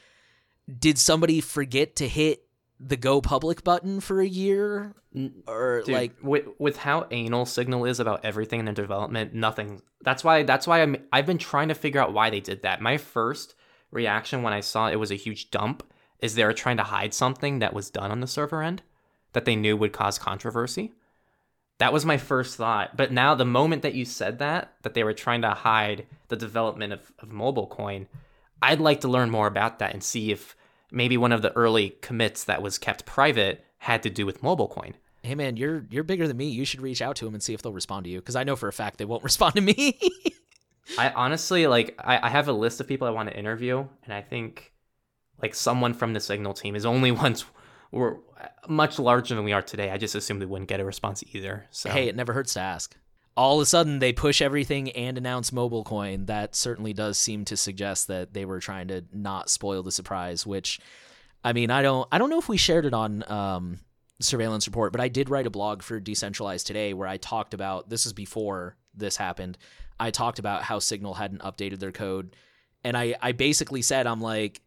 did 0.79 0.99
somebody 0.99 1.41
forget 1.41 1.97
to 1.97 2.07
hit 2.09 2.45
the 2.79 2.97
go 2.97 3.21
public 3.21 3.64
button 3.64 4.01
for 4.01 4.21
a 4.21 4.29
year? 4.29 4.95
Or 5.47 5.83
Dude, 5.85 5.93
like, 5.93 6.12
with 6.23 6.45
with 6.59 6.77
how 6.77 7.09
anal 7.11 7.47
Signal 7.47 7.85
is 7.85 7.99
about 7.99 8.25
everything 8.25 8.61
in 8.61 8.67
their 8.67 8.75
development, 8.75 9.35
nothing. 9.35 9.83
That's 10.03 10.23
why 10.23 10.45
that's 10.45 10.67
why 10.67 10.83
I'm 10.83 10.97
I've 11.12 11.27
been 11.27 11.38
trying 11.38 11.69
to 11.69 11.75
figure 11.75 12.01
out 12.01 12.12
why 12.12 12.31
they 12.31 12.41
did 12.41 12.62
that. 12.62 12.81
My 12.81 12.97
first 12.97 13.57
reaction 13.90 14.42
when 14.42 14.53
I 14.53 14.61
saw 14.61 14.88
it 14.88 14.96
was 14.96 15.11
a 15.11 15.16
huge 15.16 15.51
dump 15.51 15.83
is 16.20 16.35
they 16.35 16.44
were 16.44 16.53
trying 16.53 16.77
to 16.79 16.83
hide 16.85 17.14
something 17.14 17.61
that 17.61 17.74
was 17.74 17.90
done 17.90 18.11
on 18.11 18.20
the 18.20 18.27
server 18.27 18.62
end 18.62 18.83
that 19.33 19.44
they 19.44 19.57
knew 19.57 19.77
would 19.77 19.92
cause 19.92 20.18
controversy. 20.18 20.92
That 21.79 21.92
was 21.92 22.05
my 22.05 22.16
first 22.16 22.57
thought. 22.57 22.96
But 22.96 23.12
now 23.12 23.35
the 23.35 23.44
moment 23.44 23.83
that 23.83 23.94
you 23.94 24.05
said 24.05 24.38
that, 24.40 24.72
that 24.83 24.94
they 24.94 25.05
were 25.05 25.12
trying 25.12 25.42
to 25.42 25.51
hide 25.51 26.07
the 26.27 26.37
development 26.37 26.92
of, 26.92 27.12
of 27.20 27.29
MobileCoin, 27.29 28.07
I'd 28.61 28.81
like 28.81 29.01
to 29.03 29.09
learn 29.09 29.31
more 29.31 29.46
about 29.46 29.79
that 29.79 29.92
and 29.92 30.03
see 30.03 30.33
if 30.33 30.57
maybe 30.90 31.16
one 31.16 31.33
of 31.33 31.42
the 31.42 31.53
early 31.53 31.90
commits 32.01 32.44
that 32.44 32.62
was 32.62 32.79
kept 32.79 33.07
private 33.07 33.64
had 33.79 34.03
to 34.03 34.11
do 34.11 34.27
with 34.27 34.42
MobileCoin. 34.42 34.94
hey 35.22 35.35
man, 35.35 35.57
you're 35.57 35.87
you're 35.90 36.03
bigger 36.03 36.27
than 36.27 36.37
me. 36.37 36.48
You 36.48 36.64
should 36.64 36.81
reach 36.81 37.01
out 37.01 37.16
to 37.16 37.24
them 37.24 37.35
and 37.35 37.42
see 37.42 37.55
if 37.55 37.62
they'll 37.62 37.72
respond 37.72 38.05
to 38.05 38.11
you. 38.11 38.18
Because 38.18 38.35
I 38.37 38.44
know 38.44 38.57
for 38.57 38.68
a 38.68 38.72
fact 38.72 38.98
they 38.98 39.05
won't 39.05 39.22
respond 39.31 39.55
to 39.55 39.61
me. 39.61 39.98
I 40.96 41.11
honestly 41.11 41.66
like 41.66 41.98
I, 42.03 42.27
I 42.27 42.29
have 42.31 42.48
a 42.48 42.53
list 42.53 42.81
of 42.81 42.87
people 42.87 43.07
I 43.07 43.11
want 43.11 43.29
to 43.29 43.37
interview, 43.37 43.87
and 44.05 44.12
I 44.12 44.22
think 44.22 44.72
like 45.42 45.55
someone 45.55 45.94
from 45.94 46.12
the 46.12 46.20
Signal 46.20 46.55
team 46.55 46.74
is 46.74 46.87
only 46.87 47.11
once 47.24 47.44
we're 47.90 48.16
much 48.68 48.98
larger 48.98 49.35
than 49.35 49.44
we 49.44 49.53
are 49.53 49.62
today. 49.62 49.90
I 49.90 49.98
just 49.98 50.14
assumed 50.14 50.40
we 50.40 50.46
wouldn't 50.46 50.68
get 50.68 50.81
a 50.81 50.85
response 50.85 51.24
either. 51.33 51.66
So 51.70 51.90
hey, 51.90 52.09
it 52.09 52.16
never 52.16 52.33
hurts 52.33 52.55
to 52.55 52.61
ask. 52.61 52.96
All 53.37 53.61
of 53.61 53.62
a 53.62 53.66
sudden, 53.66 54.01
they 54.01 54.12
push 54.12 54.42
everything 54.42 54.90
and 54.90 55.16
announce 55.16 55.53
MobileCoin. 55.53 56.27
That 56.27 56.57
certainly 56.57 56.92
does 56.92 57.16
seem 57.18 57.44
to 57.46 57.57
suggest 57.57 58.09
that 58.09 58.35
they 58.35 58.44
were 58.44 58.59
trying 58.59 58.88
to 58.88 59.05
not 59.12 59.48
spoil 59.48 59.85
the 59.85 59.92
surprise. 59.92 60.44
Which, 60.44 60.81
I 61.44 61.53
mean, 61.53 61.70
I 61.70 61.83
don't, 61.83 62.09
I 62.11 62.18
don't 62.18 62.31
know 62.31 62.40
if 62.40 62.48
we 62.48 62.57
shared 62.57 62.85
it 62.85 62.94
on 62.94 63.22
um, 63.31 63.79
Surveillance 64.20 64.66
Report, 64.66 64.90
but 64.90 65.01
I 65.01 65.07
did 65.07 65.31
write 65.31 65.46
a 65.46 65.51
blog 65.51 65.83
for 65.83 66.01
Decentralized 66.01 66.66
today 66.66 66.92
where 66.94 67.07
I 67.07 67.16
talked 67.16 67.55
about 67.55 67.88
this 67.88 68.07
is 68.07 68.12
before 68.12 68.77
this 68.92 69.16
happened. 69.16 69.57
I 70.00 70.11
talked 70.11 70.38
about 70.38 70.62
how 70.62 70.78
Signal 70.78 71.14
hadn't 71.14 71.42
updated 71.42 71.78
their 71.80 71.92
code, 71.92 72.34
and 72.84 72.96
I, 72.96 73.16
I 73.20 73.32
basically 73.32 73.82
said, 73.82 74.06
I'm 74.06 74.20
like, 74.20 74.61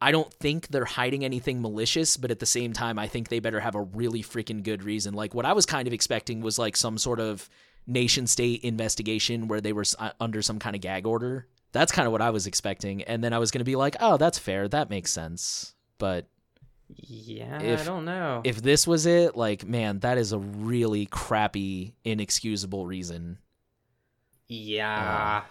I 0.00 0.12
don't 0.12 0.32
think 0.34 0.68
they're 0.68 0.84
hiding 0.84 1.24
anything 1.24 1.60
malicious, 1.60 2.16
but 2.16 2.30
at 2.30 2.38
the 2.38 2.46
same 2.46 2.72
time, 2.72 2.98
I 2.98 3.06
think 3.06 3.28
they 3.28 3.38
better 3.40 3.60
have 3.60 3.74
a 3.74 3.82
really 3.82 4.22
freaking 4.22 4.62
good 4.62 4.82
reason. 4.82 5.12
Like 5.14 5.34
what 5.34 5.44
I 5.44 5.52
was 5.52 5.66
kind 5.66 5.86
of 5.86 5.92
expecting 5.92 6.40
was 6.40 6.58
like 6.58 6.76
some 6.76 6.96
sort 6.96 7.20
of 7.20 7.50
nation 7.86 8.26
state 8.26 8.62
investigation 8.62 9.48
where 9.48 9.60
they 9.60 9.72
were 9.72 9.84
uh, 9.98 10.10
under 10.20 10.40
some 10.42 10.58
kind 10.58 10.74
of 10.74 10.80
gag 10.82 11.06
order. 11.06 11.46
That's 11.72 11.92
kind 11.92 12.06
of 12.06 12.12
what 12.12 12.22
I 12.22 12.30
was 12.30 12.46
expecting, 12.46 13.02
and 13.02 13.22
then 13.22 13.32
I 13.32 13.38
was 13.38 13.50
going 13.50 13.60
to 13.60 13.64
be 13.64 13.76
like, 13.76 13.96
"Oh, 14.00 14.16
that's 14.16 14.38
fair. 14.38 14.66
That 14.68 14.90
makes 14.90 15.12
sense." 15.12 15.74
But 15.98 16.26
yeah, 16.88 17.60
If- 17.60 17.82
I 17.82 17.84
don't 17.84 18.04
know. 18.04 18.40
if 18.42 18.62
this 18.62 18.86
was 18.86 19.06
it, 19.06 19.36
like, 19.36 19.64
man, 19.66 20.00
that 20.00 20.18
is 20.18 20.32
a 20.32 20.38
really 20.38 21.06
crappy, 21.06 21.94
inexcusable 22.04 22.86
reason. 22.86 23.38
Yeah, 24.50 25.42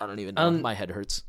I 0.00 0.06
don't 0.06 0.18
even 0.18 0.34
know. 0.34 0.42
Um, 0.42 0.62
My 0.62 0.74
head 0.74 0.90
hurts. 0.90 1.22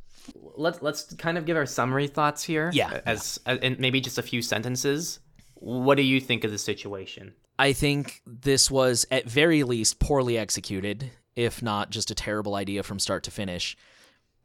let's 0.55 0.81
let's 0.81 1.13
kind 1.15 1.37
of 1.37 1.45
give 1.45 1.57
our 1.57 1.65
summary 1.65 2.07
thoughts 2.07 2.41
here. 2.43 2.71
Yeah. 2.73 3.01
as 3.05 3.39
and 3.45 3.77
maybe 3.79 3.99
just 4.01 4.17
a 4.17 4.21
few 4.23 4.41
sentences. 4.41 5.19
What 5.55 5.95
do 5.95 6.03
you 6.03 6.19
think 6.21 6.43
of 6.43 6.51
the 6.51 6.57
situation? 6.57 7.33
I 7.59 7.73
think 7.73 8.21
this 8.25 8.71
was 8.71 9.05
at 9.11 9.29
very 9.29 9.63
least 9.63 9.99
poorly 9.99 10.37
executed, 10.37 11.11
if 11.35 11.61
not 11.61 11.89
just 11.91 12.09
a 12.11 12.15
terrible 12.15 12.55
idea 12.55 12.81
from 12.83 12.97
start 12.99 13.23
to 13.23 13.31
finish. 13.31 13.77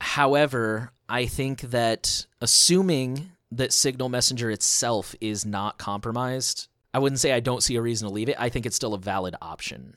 However, 0.01 0.93
I 1.09 1.27
think 1.27 1.63
that 1.63 2.27
assuming 2.41 3.31
that 3.51 3.73
Signal 3.73 4.09
Messenger 4.09 4.51
itself 4.51 5.15
is 5.21 5.47
not 5.47 5.79
compromised, 5.79 6.69
I 6.93 6.99
wouldn't 6.99 7.19
say 7.21 7.33
I 7.33 7.41
don't 7.41 7.63
see 7.63 7.77
a 7.77 7.83
reason 7.83 8.07
to 8.09 8.15
leave 8.15 8.29
it. 8.29 8.37
I 8.39 8.49
think 8.49 8.67
it's 8.67 8.77
still 8.77 8.95
a 8.95 8.99
valid 8.99 9.35
option 9.41 9.97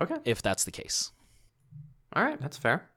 Okay. 0.00 0.16
if 0.24 0.42
that's 0.42 0.64
the 0.64 0.70
case. 0.70 1.12
All 2.18 2.24
right, 2.24 2.40
that's 2.40 2.56
fair. 2.56 2.88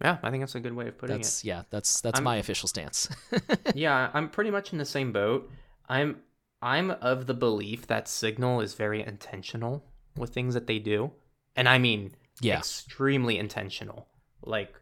Yeah, 0.00 0.18
I 0.22 0.30
think 0.30 0.42
that's 0.42 0.54
a 0.54 0.60
good 0.60 0.74
way 0.74 0.88
of 0.88 0.98
putting 0.98 1.16
That's 1.16 1.44
yeah, 1.44 1.62
that's 1.70 2.00
that's 2.00 2.18
I'm- 2.18 2.24
my 2.24 2.36
official 2.36 2.68
stance. 2.68 3.08
Yeah, 3.74 4.10
I'm 4.14 4.28
pretty 4.28 4.50
much 4.50 4.72
in 4.72 4.78
the 4.78 4.84
same 4.84 5.12
boat. 5.12 5.50
I'm 5.88 6.18
I'm 6.62 6.92
of 6.92 7.26
the 7.26 7.34
belief 7.34 7.88
that 7.88 8.08
Signal 8.08 8.60
is 8.60 8.74
very 8.74 9.02
intentional 9.02 9.84
with 10.16 10.32
things 10.32 10.54
that 10.54 10.66
they 10.68 10.78
do. 10.78 11.10
And 11.56 11.68
I 11.68 11.78
mean 11.78 12.12
yeah. 12.40 12.58
extremely 12.58 13.38
intentional. 13.38 14.06
Like 14.42 14.74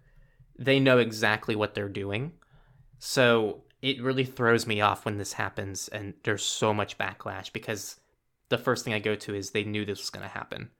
they 0.58 0.78
know 0.78 0.98
exactly 0.98 1.56
what 1.56 1.74
they're 1.74 1.88
doing. 1.88 2.32
So 2.98 3.62
it 3.80 4.02
really 4.02 4.24
throws 4.24 4.66
me 4.66 4.82
off 4.82 5.04
when 5.04 5.16
this 5.16 5.32
happens 5.32 5.88
and 5.88 6.12
there's 6.24 6.44
so 6.44 6.74
much 6.74 6.98
backlash 6.98 7.52
because 7.52 8.00
the 8.50 8.58
first 8.58 8.84
thing 8.84 8.92
I 8.92 8.98
go 8.98 9.14
to 9.14 9.34
is 9.34 9.50
they 9.50 9.64
knew 9.64 9.84
this 9.84 10.00
was 10.00 10.10
going 10.10 10.26
to 10.26 10.32
happen. 10.32 10.70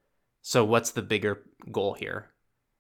So 0.43 0.65
what's 0.65 0.91
the 0.91 1.03
bigger 1.03 1.43
goal 1.73 1.95
here? 1.95 2.34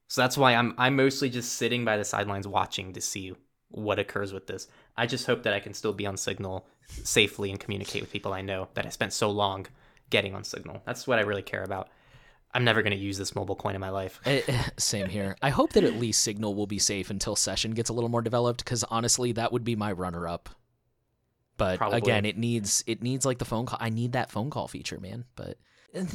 So 0.08 0.20
that's 0.20 0.36
why 0.36 0.54
I'm 0.54 0.74
I'm 0.78 0.96
mostly 0.96 1.30
just 1.30 1.54
sitting 1.54 1.84
by 1.84 1.96
the 1.96 2.04
sidelines 2.04 2.46
watching 2.46 2.92
to 2.92 3.00
see 3.00 3.34
what 3.68 3.98
occurs 3.98 4.32
with 4.32 4.46
this. 4.46 4.68
I 4.96 5.06
just 5.06 5.26
hope 5.26 5.42
that 5.42 5.54
I 5.54 5.60
can 5.60 5.74
still 5.74 5.92
be 5.92 6.06
on 6.06 6.16
Signal 6.16 6.66
safely 6.86 7.50
and 7.50 7.58
communicate 7.58 8.02
with 8.02 8.12
people 8.12 8.32
I 8.32 8.42
know 8.42 8.68
that 8.74 8.86
I 8.86 8.90
spent 8.90 9.12
so 9.12 9.30
long 9.30 9.66
getting 10.10 10.34
on 10.34 10.44
Signal. 10.44 10.82
That's 10.84 11.06
what 11.06 11.18
I 11.18 11.22
really 11.22 11.42
care 11.42 11.64
about. 11.64 11.88
I'm 12.52 12.62
never 12.62 12.82
going 12.82 12.92
to 12.92 12.96
use 12.96 13.18
this 13.18 13.32
MobileCoin 13.32 13.74
in 13.74 13.80
my 13.80 13.90
life. 13.90 14.20
Eh, 14.24 14.42
eh, 14.46 14.62
Same 14.76 15.08
here. 15.08 15.36
I 15.42 15.50
hope 15.50 15.72
that 15.72 15.82
at 15.82 15.96
least 15.96 16.22
Signal 16.22 16.54
will 16.54 16.68
be 16.68 16.78
safe 16.78 17.10
until 17.10 17.34
Session 17.34 17.72
gets 17.72 17.90
a 17.90 17.92
little 17.92 18.08
more 18.08 18.22
developed 18.22 18.64
because 18.64 18.84
honestly, 18.84 19.32
that 19.32 19.52
would 19.52 19.64
be 19.64 19.74
my 19.74 19.90
runner-up. 19.90 20.48
But 21.56 21.78
Probably. 21.78 21.98
again, 21.98 22.24
it 22.24 22.36
needs 22.36 22.82
it 22.86 23.02
needs 23.02 23.24
like 23.24 23.38
the 23.38 23.44
phone 23.44 23.66
call. 23.66 23.78
I 23.80 23.88
need 23.88 24.12
that 24.12 24.30
phone 24.30 24.50
call 24.50 24.68
feature, 24.68 24.98
man. 24.98 25.24
But 25.36 25.58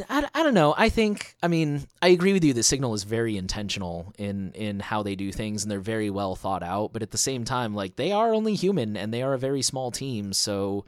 I, 0.09 0.27
I 0.33 0.43
don't 0.43 0.53
know. 0.53 0.73
I 0.77 0.89
think 0.89 1.35
I 1.41 1.47
mean 1.47 1.87
I 2.01 2.09
agree 2.09 2.33
with 2.33 2.43
you. 2.43 2.53
The 2.53 2.63
Signal 2.63 2.93
is 2.93 3.03
very 3.03 3.37
intentional 3.37 4.13
in 4.17 4.51
in 4.53 4.79
how 4.79 5.03
they 5.03 5.15
do 5.15 5.31
things, 5.31 5.63
and 5.63 5.71
they're 5.71 5.79
very 5.79 6.09
well 6.09 6.35
thought 6.35 6.63
out. 6.63 6.91
But 6.93 7.01
at 7.01 7.11
the 7.11 7.17
same 7.17 7.45
time, 7.45 7.73
like 7.73 7.95
they 7.95 8.11
are 8.11 8.33
only 8.33 8.55
human, 8.55 8.97
and 8.97 9.13
they 9.13 9.21
are 9.23 9.33
a 9.33 9.37
very 9.39 9.61
small 9.61 9.91
team. 9.91 10.33
So 10.33 10.85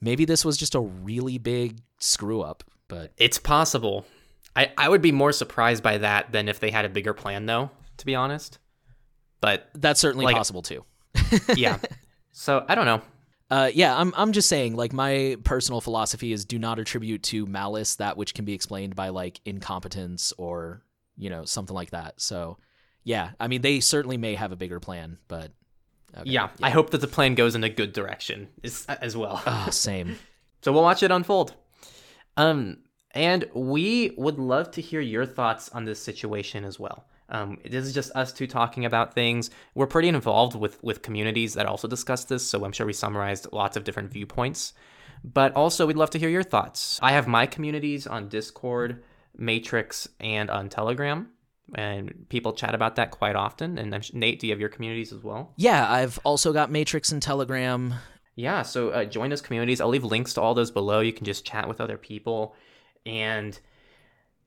maybe 0.00 0.24
this 0.24 0.44
was 0.44 0.56
just 0.56 0.74
a 0.74 0.80
really 0.80 1.38
big 1.38 1.80
screw 1.98 2.40
up. 2.42 2.62
But 2.88 3.12
It's 3.16 3.38
possible. 3.38 4.04
I, 4.56 4.72
I 4.76 4.88
would 4.88 5.02
be 5.02 5.12
more 5.12 5.30
surprised 5.32 5.82
by 5.82 5.98
that 5.98 6.32
than 6.32 6.48
if 6.48 6.58
they 6.58 6.70
had 6.70 6.84
a 6.84 6.88
bigger 6.88 7.14
plan, 7.14 7.46
though, 7.46 7.70
to 7.98 8.06
be 8.06 8.14
honest. 8.16 8.58
But 9.40 9.68
that's 9.74 10.00
certainly 10.00 10.24
Like- 10.26 10.36
possible 10.36 10.62
too. 10.62 10.84
yeah. 11.56 11.78
so 12.32 12.64
I 12.68 12.74
don't 12.74 12.84
know. 12.86 13.00
Uh, 13.50 13.70
yeah, 13.74 13.96
I'm 13.96 14.12
I'm 14.16 14.32
just 14.32 14.48
saying, 14.48 14.76
like 14.76 14.92
my 14.92 15.36
personal 15.42 15.80
philosophy 15.80 16.32
is 16.32 16.44
do 16.44 16.58
not 16.58 16.78
attribute 16.78 17.22
to 17.24 17.46
malice 17.46 17.96
that 17.96 18.16
which 18.16 18.32
can 18.32 18.44
be 18.44 18.52
explained 18.52 18.94
by 18.94 19.08
like 19.08 19.40
incompetence 19.44 20.32
or 20.38 20.82
you 21.16 21.30
know 21.30 21.44
something 21.44 21.74
like 21.74 21.90
that. 21.90 22.20
So, 22.20 22.58
yeah, 23.02 23.30
I 23.40 23.48
mean 23.48 23.62
they 23.62 23.80
certainly 23.80 24.16
may 24.16 24.36
have 24.36 24.52
a 24.52 24.56
bigger 24.56 24.78
plan, 24.78 25.18
but 25.26 25.50
okay. 26.16 26.30
Yeah, 26.30 26.50
I 26.62 26.70
hope 26.70 26.90
that 26.90 27.00
the 27.00 27.08
plan 27.08 27.34
goes 27.34 27.56
in 27.56 27.64
a 27.64 27.68
good 27.68 27.92
direction 27.92 28.48
as, 28.62 28.86
as 28.86 29.16
well. 29.16 29.42
Ah, 29.44 29.68
same. 29.72 30.16
So 30.62 30.72
we'll 30.72 30.82
watch 30.82 31.02
it 31.02 31.10
unfold. 31.10 31.54
Um, 32.36 32.78
and 33.12 33.46
we 33.52 34.14
would 34.16 34.38
love 34.38 34.70
to 34.72 34.80
hear 34.80 35.00
your 35.00 35.26
thoughts 35.26 35.68
on 35.70 35.84
this 35.84 36.00
situation 36.00 36.64
as 36.64 36.78
well. 36.78 37.06
Um, 37.30 37.58
this 37.64 37.86
is 37.86 37.94
just 37.94 38.14
us 38.14 38.32
two 38.32 38.46
talking 38.46 38.84
about 38.84 39.14
things. 39.14 39.50
We're 39.74 39.86
pretty 39.86 40.08
involved 40.08 40.56
with 40.56 40.82
with 40.82 41.02
communities 41.02 41.54
that 41.54 41.66
also 41.66 41.88
discuss 41.88 42.24
this, 42.24 42.46
so 42.46 42.64
I'm 42.64 42.72
sure 42.72 42.86
we 42.86 42.92
summarized 42.92 43.48
lots 43.52 43.76
of 43.76 43.84
different 43.84 44.10
viewpoints. 44.12 44.72
But 45.22 45.54
also, 45.54 45.86
we'd 45.86 45.96
love 45.96 46.10
to 46.10 46.18
hear 46.18 46.30
your 46.30 46.42
thoughts. 46.42 46.98
I 47.02 47.12
have 47.12 47.26
my 47.28 47.46
communities 47.46 48.06
on 48.06 48.28
Discord, 48.28 49.02
Matrix, 49.36 50.08
and 50.18 50.50
on 50.50 50.68
Telegram, 50.68 51.28
and 51.74 52.26
people 52.28 52.52
chat 52.52 52.74
about 52.74 52.96
that 52.96 53.10
quite 53.10 53.36
often. 53.36 53.78
And 53.78 53.94
I'm, 53.94 54.02
Nate, 54.12 54.40
do 54.40 54.46
you 54.46 54.52
have 54.52 54.60
your 54.60 54.70
communities 54.70 55.12
as 55.12 55.22
well? 55.22 55.52
Yeah, 55.56 55.90
I've 55.90 56.18
also 56.24 56.52
got 56.52 56.70
Matrix 56.70 57.12
and 57.12 57.20
Telegram. 57.22 57.94
Yeah, 58.34 58.62
so 58.62 58.90
uh, 58.90 59.04
join 59.04 59.28
those 59.28 59.42
communities. 59.42 59.80
I'll 59.80 59.88
leave 59.88 60.04
links 60.04 60.34
to 60.34 60.40
all 60.40 60.54
those 60.54 60.70
below. 60.70 61.00
You 61.00 61.12
can 61.12 61.26
just 61.26 61.44
chat 61.44 61.68
with 61.68 61.80
other 61.80 61.98
people. 61.98 62.54
And 63.04 63.58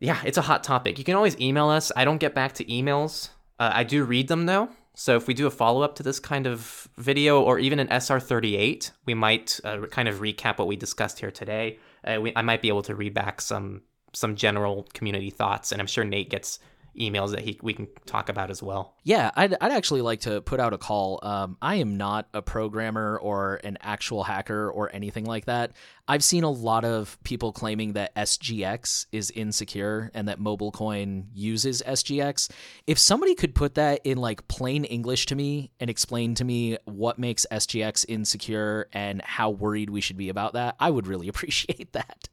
yeah, 0.04 0.20
it's 0.26 0.38
a 0.38 0.42
hot 0.42 0.66
topic. 0.66 0.98
You 0.98 1.06
can 1.06 1.16
always 1.16 1.40
email 1.40 1.70
us. 1.70 1.90
I 1.96 2.04
don't 2.04 2.18
get 2.18 2.36
back 2.36 2.54
to 2.56 2.66
emails. 2.66 3.30
Uh, 3.58 3.72
I 3.74 3.86
do 3.86 4.04
read 4.04 4.28
them 4.28 4.46
though. 4.46 4.68
So 4.96 5.16
if 5.16 5.28
we 5.28 5.34
do 5.34 5.48
a 5.48 5.50
follow 5.50 5.82
up 5.82 5.96
to 5.96 6.04
this 6.04 6.20
kind 6.20 6.46
of 6.46 6.90
video 6.98 7.42
or 7.42 7.58
even 7.58 7.80
an 7.80 7.88
SR38, 7.88 8.92
we 9.06 9.14
might 9.14 9.62
uh, 9.64 9.86
kind 9.88 10.10
of 10.10 10.20
recap 10.20 10.60
what 10.60 10.68
we 10.68 10.76
discussed 10.76 11.20
here 11.20 11.32
today. 11.32 11.80
Uh, 12.04 12.20
we, 12.22 12.34
I 12.36 12.42
might 12.42 12.62
be 12.62 12.68
able 12.68 12.82
to 12.84 12.96
read 12.96 13.14
back 13.14 13.40
some 13.40 13.84
some 14.12 14.36
general 14.36 14.88
community 14.94 15.30
thoughts, 15.30 15.72
and 15.72 15.82
I'm 15.82 15.88
sure 15.88 16.04
Nate 16.04 16.30
gets 16.30 16.60
emails 16.98 17.32
that 17.32 17.40
he 17.40 17.60
we 17.62 17.74
can 17.74 17.88
talk 18.06 18.30
about 18.30 18.50
as 18.50 18.62
well. 18.62 18.96
Yeah, 19.04 19.32
I'd, 19.36 19.56
I'd 19.60 19.72
actually 19.72 20.02
like 20.02 20.22
to 20.22 20.42
put 20.42 20.60
out 20.60 20.74
a 20.74 20.78
call. 20.78 21.20
Um, 21.24 21.58
I 21.62 21.76
am 21.76 21.98
not 21.98 22.28
a 22.34 22.42
programmer 22.42 23.18
or 23.22 23.60
an 23.64 23.78
actual 23.82 24.24
hacker 24.24 24.70
or 24.70 24.94
anything 24.94 25.26
like 25.26 25.46
that. 25.46 25.72
I've 26.08 26.24
seen 26.24 26.44
a 26.44 26.50
lot 26.50 26.84
of 26.86 27.18
people 27.24 27.52
claiming 27.54 27.94
that 27.94 28.16
SGX 28.16 29.08
is 29.12 29.32
insecure 29.32 30.12
and 30.14 30.28
that 30.28 30.40
MobileCoin 30.40 31.28
uses 31.34 31.82
SGX. 31.86 32.52
If 32.88 33.00
somebody 33.00 33.36
could 33.36 33.56
put 33.56 33.76
that 33.76 34.02
in 34.04 34.18
like 34.18 34.48
plain 34.48 34.84
English 34.86 35.28
to 35.28 35.36
me 35.36 35.72
and 35.80 35.90
explain 35.90 36.36
to 36.36 36.44
me 36.44 36.78
what 36.86 37.18
makes 37.18 37.46
SGX 37.52 38.06
insecure 38.08 38.88
and 38.94 39.22
how 39.22 39.50
worried 39.50 39.90
we 39.90 40.02
should 40.02 40.18
be 40.18 40.30
about 40.30 40.54
that, 40.54 40.76
I 40.80 40.92
would 40.92 41.08
really 41.08 41.28
appreciate 41.30 41.94
that. 41.94 42.28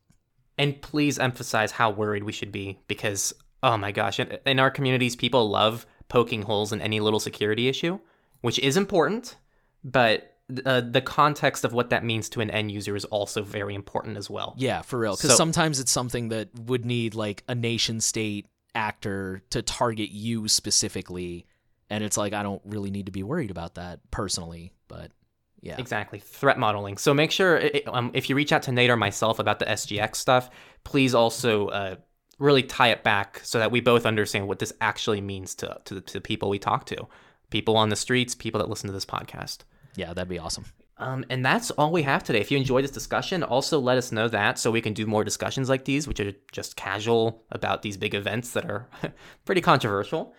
And 0.58 0.80
please 0.82 1.18
emphasize 1.18 1.72
how 1.72 1.90
worried 1.90 2.24
we 2.24 2.32
should 2.32 2.52
be 2.52 2.80
because, 2.86 3.32
oh 3.62 3.76
my 3.76 3.92
gosh, 3.92 4.18
in, 4.20 4.38
in 4.46 4.58
our 4.58 4.70
communities, 4.70 5.16
people 5.16 5.48
love 5.50 5.86
poking 6.08 6.42
holes 6.42 6.72
in 6.72 6.80
any 6.80 7.00
little 7.00 7.20
security 7.20 7.68
issue, 7.68 7.98
which 8.40 8.58
is 8.58 8.76
important, 8.76 9.36
but 9.84 10.36
uh, 10.66 10.80
the 10.80 11.00
context 11.00 11.64
of 11.64 11.72
what 11.72 11.90
that 11.90 12.04
means 12.04 12.28
to 12.30 12.40
an 12.40 12.50
end 12.50 12.72
user 12.72 12.96
is 12.96 13.04
also 13.06 13.42
very 13.42 13.74
important 13.74 14.16
as 14.16 14.28
well. 14.28 14.54
Yeah, 14.58 14.82
for 14.82 14.98
real. 14.98 15.14
Because 15.14 15.30
So- 15.30 15.36
sometimes 15.36 15.78
it's 15.78 15.92
something 15.92 16.28
that 16.30 16.48
would 16.58 16.84
need 16.84 17.14
like 17.14 17.44
a 17.48 17.54
nation 17.54 18.00
state 18.00 18.46
actor 18.74 19.42
to 19.50 19.62
target 19.62 20.10
you 20.10 20.48
specifically. 20.48 21.46
And 21.88 22.02
it's 22.04 22.16
like, 22.16 22.32
I 22.32 22.42
don't 22.42 22.62
really 22.64 22.90
need 22.90 23.06
to 23.06 23.12
be 23.12 23.22
worried 23.22 23.50
about 23.50 23.74
that 23.76 24.00
personally. 24.10 24.72
But 24.88 25.12
yeah. 25.60 25.76
Exactly, 25.78 26.18
threat 26.18 26.58
modeling. 26.58 26.96
So 26.96 27.12
make 27.14 27.30
sure 27.30 27.60
i- 27.62 27.82
um, 27.86 28.10
if 28.14 28.28
you 28.30 28.34
reach 28.36 28.50
out 28.52 28.62
to 28.64 28.72
Nate 28.72 28.90
or 28.90 28.96
myself 28.96 29.38
about 29.38 29.58
the 29.60 29.66
SGX 29.66 30.16
stuff, 30.16 30.50
please 30.84 31.14
also 31.14 31.68
uh, 31.68 31.96
really 32.40 32.64
tie 32.64 32.88
it 32.88 33.04
back 33.04 33.40
so 33.44 33.60
that 33.60 33.70
we 33.70 33.80
both 33.80 34.04
understand 34.04 34.48
what 34.48 34.58
this 34.58 34.72
actually 34.80 35.20
means 35.20 35.54
to, 35.54 35.78
to, 35.84 35.94
the, 35.94 36.00
to 36.00 36.14
the 36.14 36.20
people 36.20 36.48
we 36.48 36.58
talk 36.58 36.86
to, 36.86 37.06
people 37.50 37.76
on 37.76 37.90
the 37.90 37.96
streets, 37.96 38.34
people 38.34 38.58
that 38.58 38.68
listen 38.68 38.88
to 38.88 38.92
this 38.92 39.06
podcast. 39.06 39.58
Yeah, 39.94 40.12
that'd 40.12 40.28
be 40.28 40.38
awesome. 40.38 40.64
Um, 40.96 41.24
and 41.30 41.44
that's 41.44 41.70
all 41.72 41.92
we 41.92 42.02
have 42.02 42.24
today. 42.24 42.40
If 42.40 42.50
you 42.50 42.58
enjoyed 42.58 42.84
this 42.84 42.90
discussion, 42.90 43.42
also 43.42 43.78
let 43.78 43.96
us 43.96 44.10
know 44.10 44.28
that 44.28 44.58
so 44.58 44.70
we 44.70 44.82
can 44.82 44.92
do 44.92 45.06
more 45.06 45.22
discussions 45.22 45.68
like 45.68 45.84
these, 45.84 46.08
which 46.08 46.20
are 46.20 46.32
just 46.52 46.76
casual 46.76 47.42
about 47.50 47.82
these 47.82 47.96
big 47.96 48.14
events 48.14 48.52
that 48.52 48.70
are 48.70 48.86
pretty 49.44 49.60
controversial. 49.60 50.34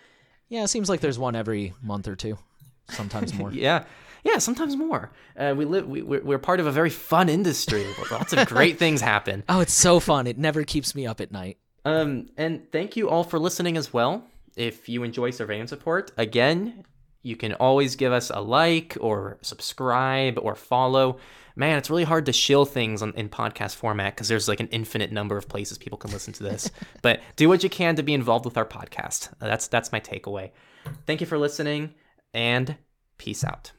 Yeah, 0.49 0.63
it 0.63 0.67
seems 0.67 0.89
like 0.89 0.99
there's 0.99 1.17
one 1.17 1.35
every 1.35 1.73
month 1.81 2.07
or 2.07 2.15
two, 2.15 2.37
sometimes 2.89 3.33
more. 3.33 3.51
Yeah, 3.53 3.85
yeah, 4.23 4.37
sometimes 4.37 4.75
more. 4.75 5.11
Uh, 5.35 5.55
we 5.57 5.65
live. 5.65 5.87
We, 5.87 6.03
we're, 6.03 6.21
we're 6.21 6.39
part 6.39 6.59
of 6.59 6.67
a 6.67 6.71
very 6.71 6.91
fun 6.91 7.27
industry. 7.27 7.85
Lots 8.11 8.33
of 8.33 8.47
great 8.47 8.77
things 8.79 9.01
happen. 9.01 9.43
Oh, 9.49 9.61
it's 9.61 9.73
so 9.73 9.99
fun. 9.99 10.27
It 10.27 10.37
never 10.37 10.63
keeps 10.63 10.93
me 10.93 11.07
up 11.07 11.21
at 11.21 11.31
night. 11.31 11.57
Um, 11.85 12.29
and 12.37 12.71
thank 12.71 12.95
you 12.95 13.09
all 13.09 13.23
for 13.23 13.39
listening 13.39 13.77
as 13.77 13.93
well. 13.93 14.27
If 14.55 14.89
you 14.89 15.03
enjoy 15.03 15.31
Surveillance 15.31 15.71
Report, 15.71 16.11
again, 16.17 16.83
you 17.23 17.35
can 17.35 17.53
always 17.53 17.95
give 17.95 18.11
us 18.11 18.29
a 18.29 18.39
like 18.39 18.97
or 18.99 19.37
subscribe 19.41 20.37
or 20.41 20.55
follow. 20.55 21.17
Man, 21.55 21.77
it's 21.77 21.89
really 21.89 22.03
hard 22.03 22.25
to 22.27 22.33
shill 22.33 22.65
things 22.65 23.01
on, 23.01 23.13
in 23.15 23.29
podcast 23.29 23.75
format 23.75 24.15
because 24.15 24.27
there's 24.27 24.47
like 24.47 24.59
an 24.59 24.67
infinite 24.67 25.11
number 25.11 25.37
of 25.37 25.47
places 25.47 25.77
people 25.77 25.97
can 25.97 26.11
listen 26.11 26.33
to 26.33 26.43
this. 26.43 26.71
but 27.01 27.21
do 27.35 27.47
what 27.47 27.63
you 27.63 27.69
can 27.69 27.95
to 27.95 28.03
be 28.03 28.13
involved 28.13 28.45
with 28.45 28.57
our 28.57 28.65
podcast. 28.65 29.29
That's 29.39 29.67
that's 29.67 29.91
my 29.91 29.99
takeaway. 29.99 30.51
Thank 31.05 31.21
you 31.21 31.27
for 31.27 31.37
listening, 31.37 31.93
and 32.33 32.77
peace 33.17 33.43
out. 33.43 33.71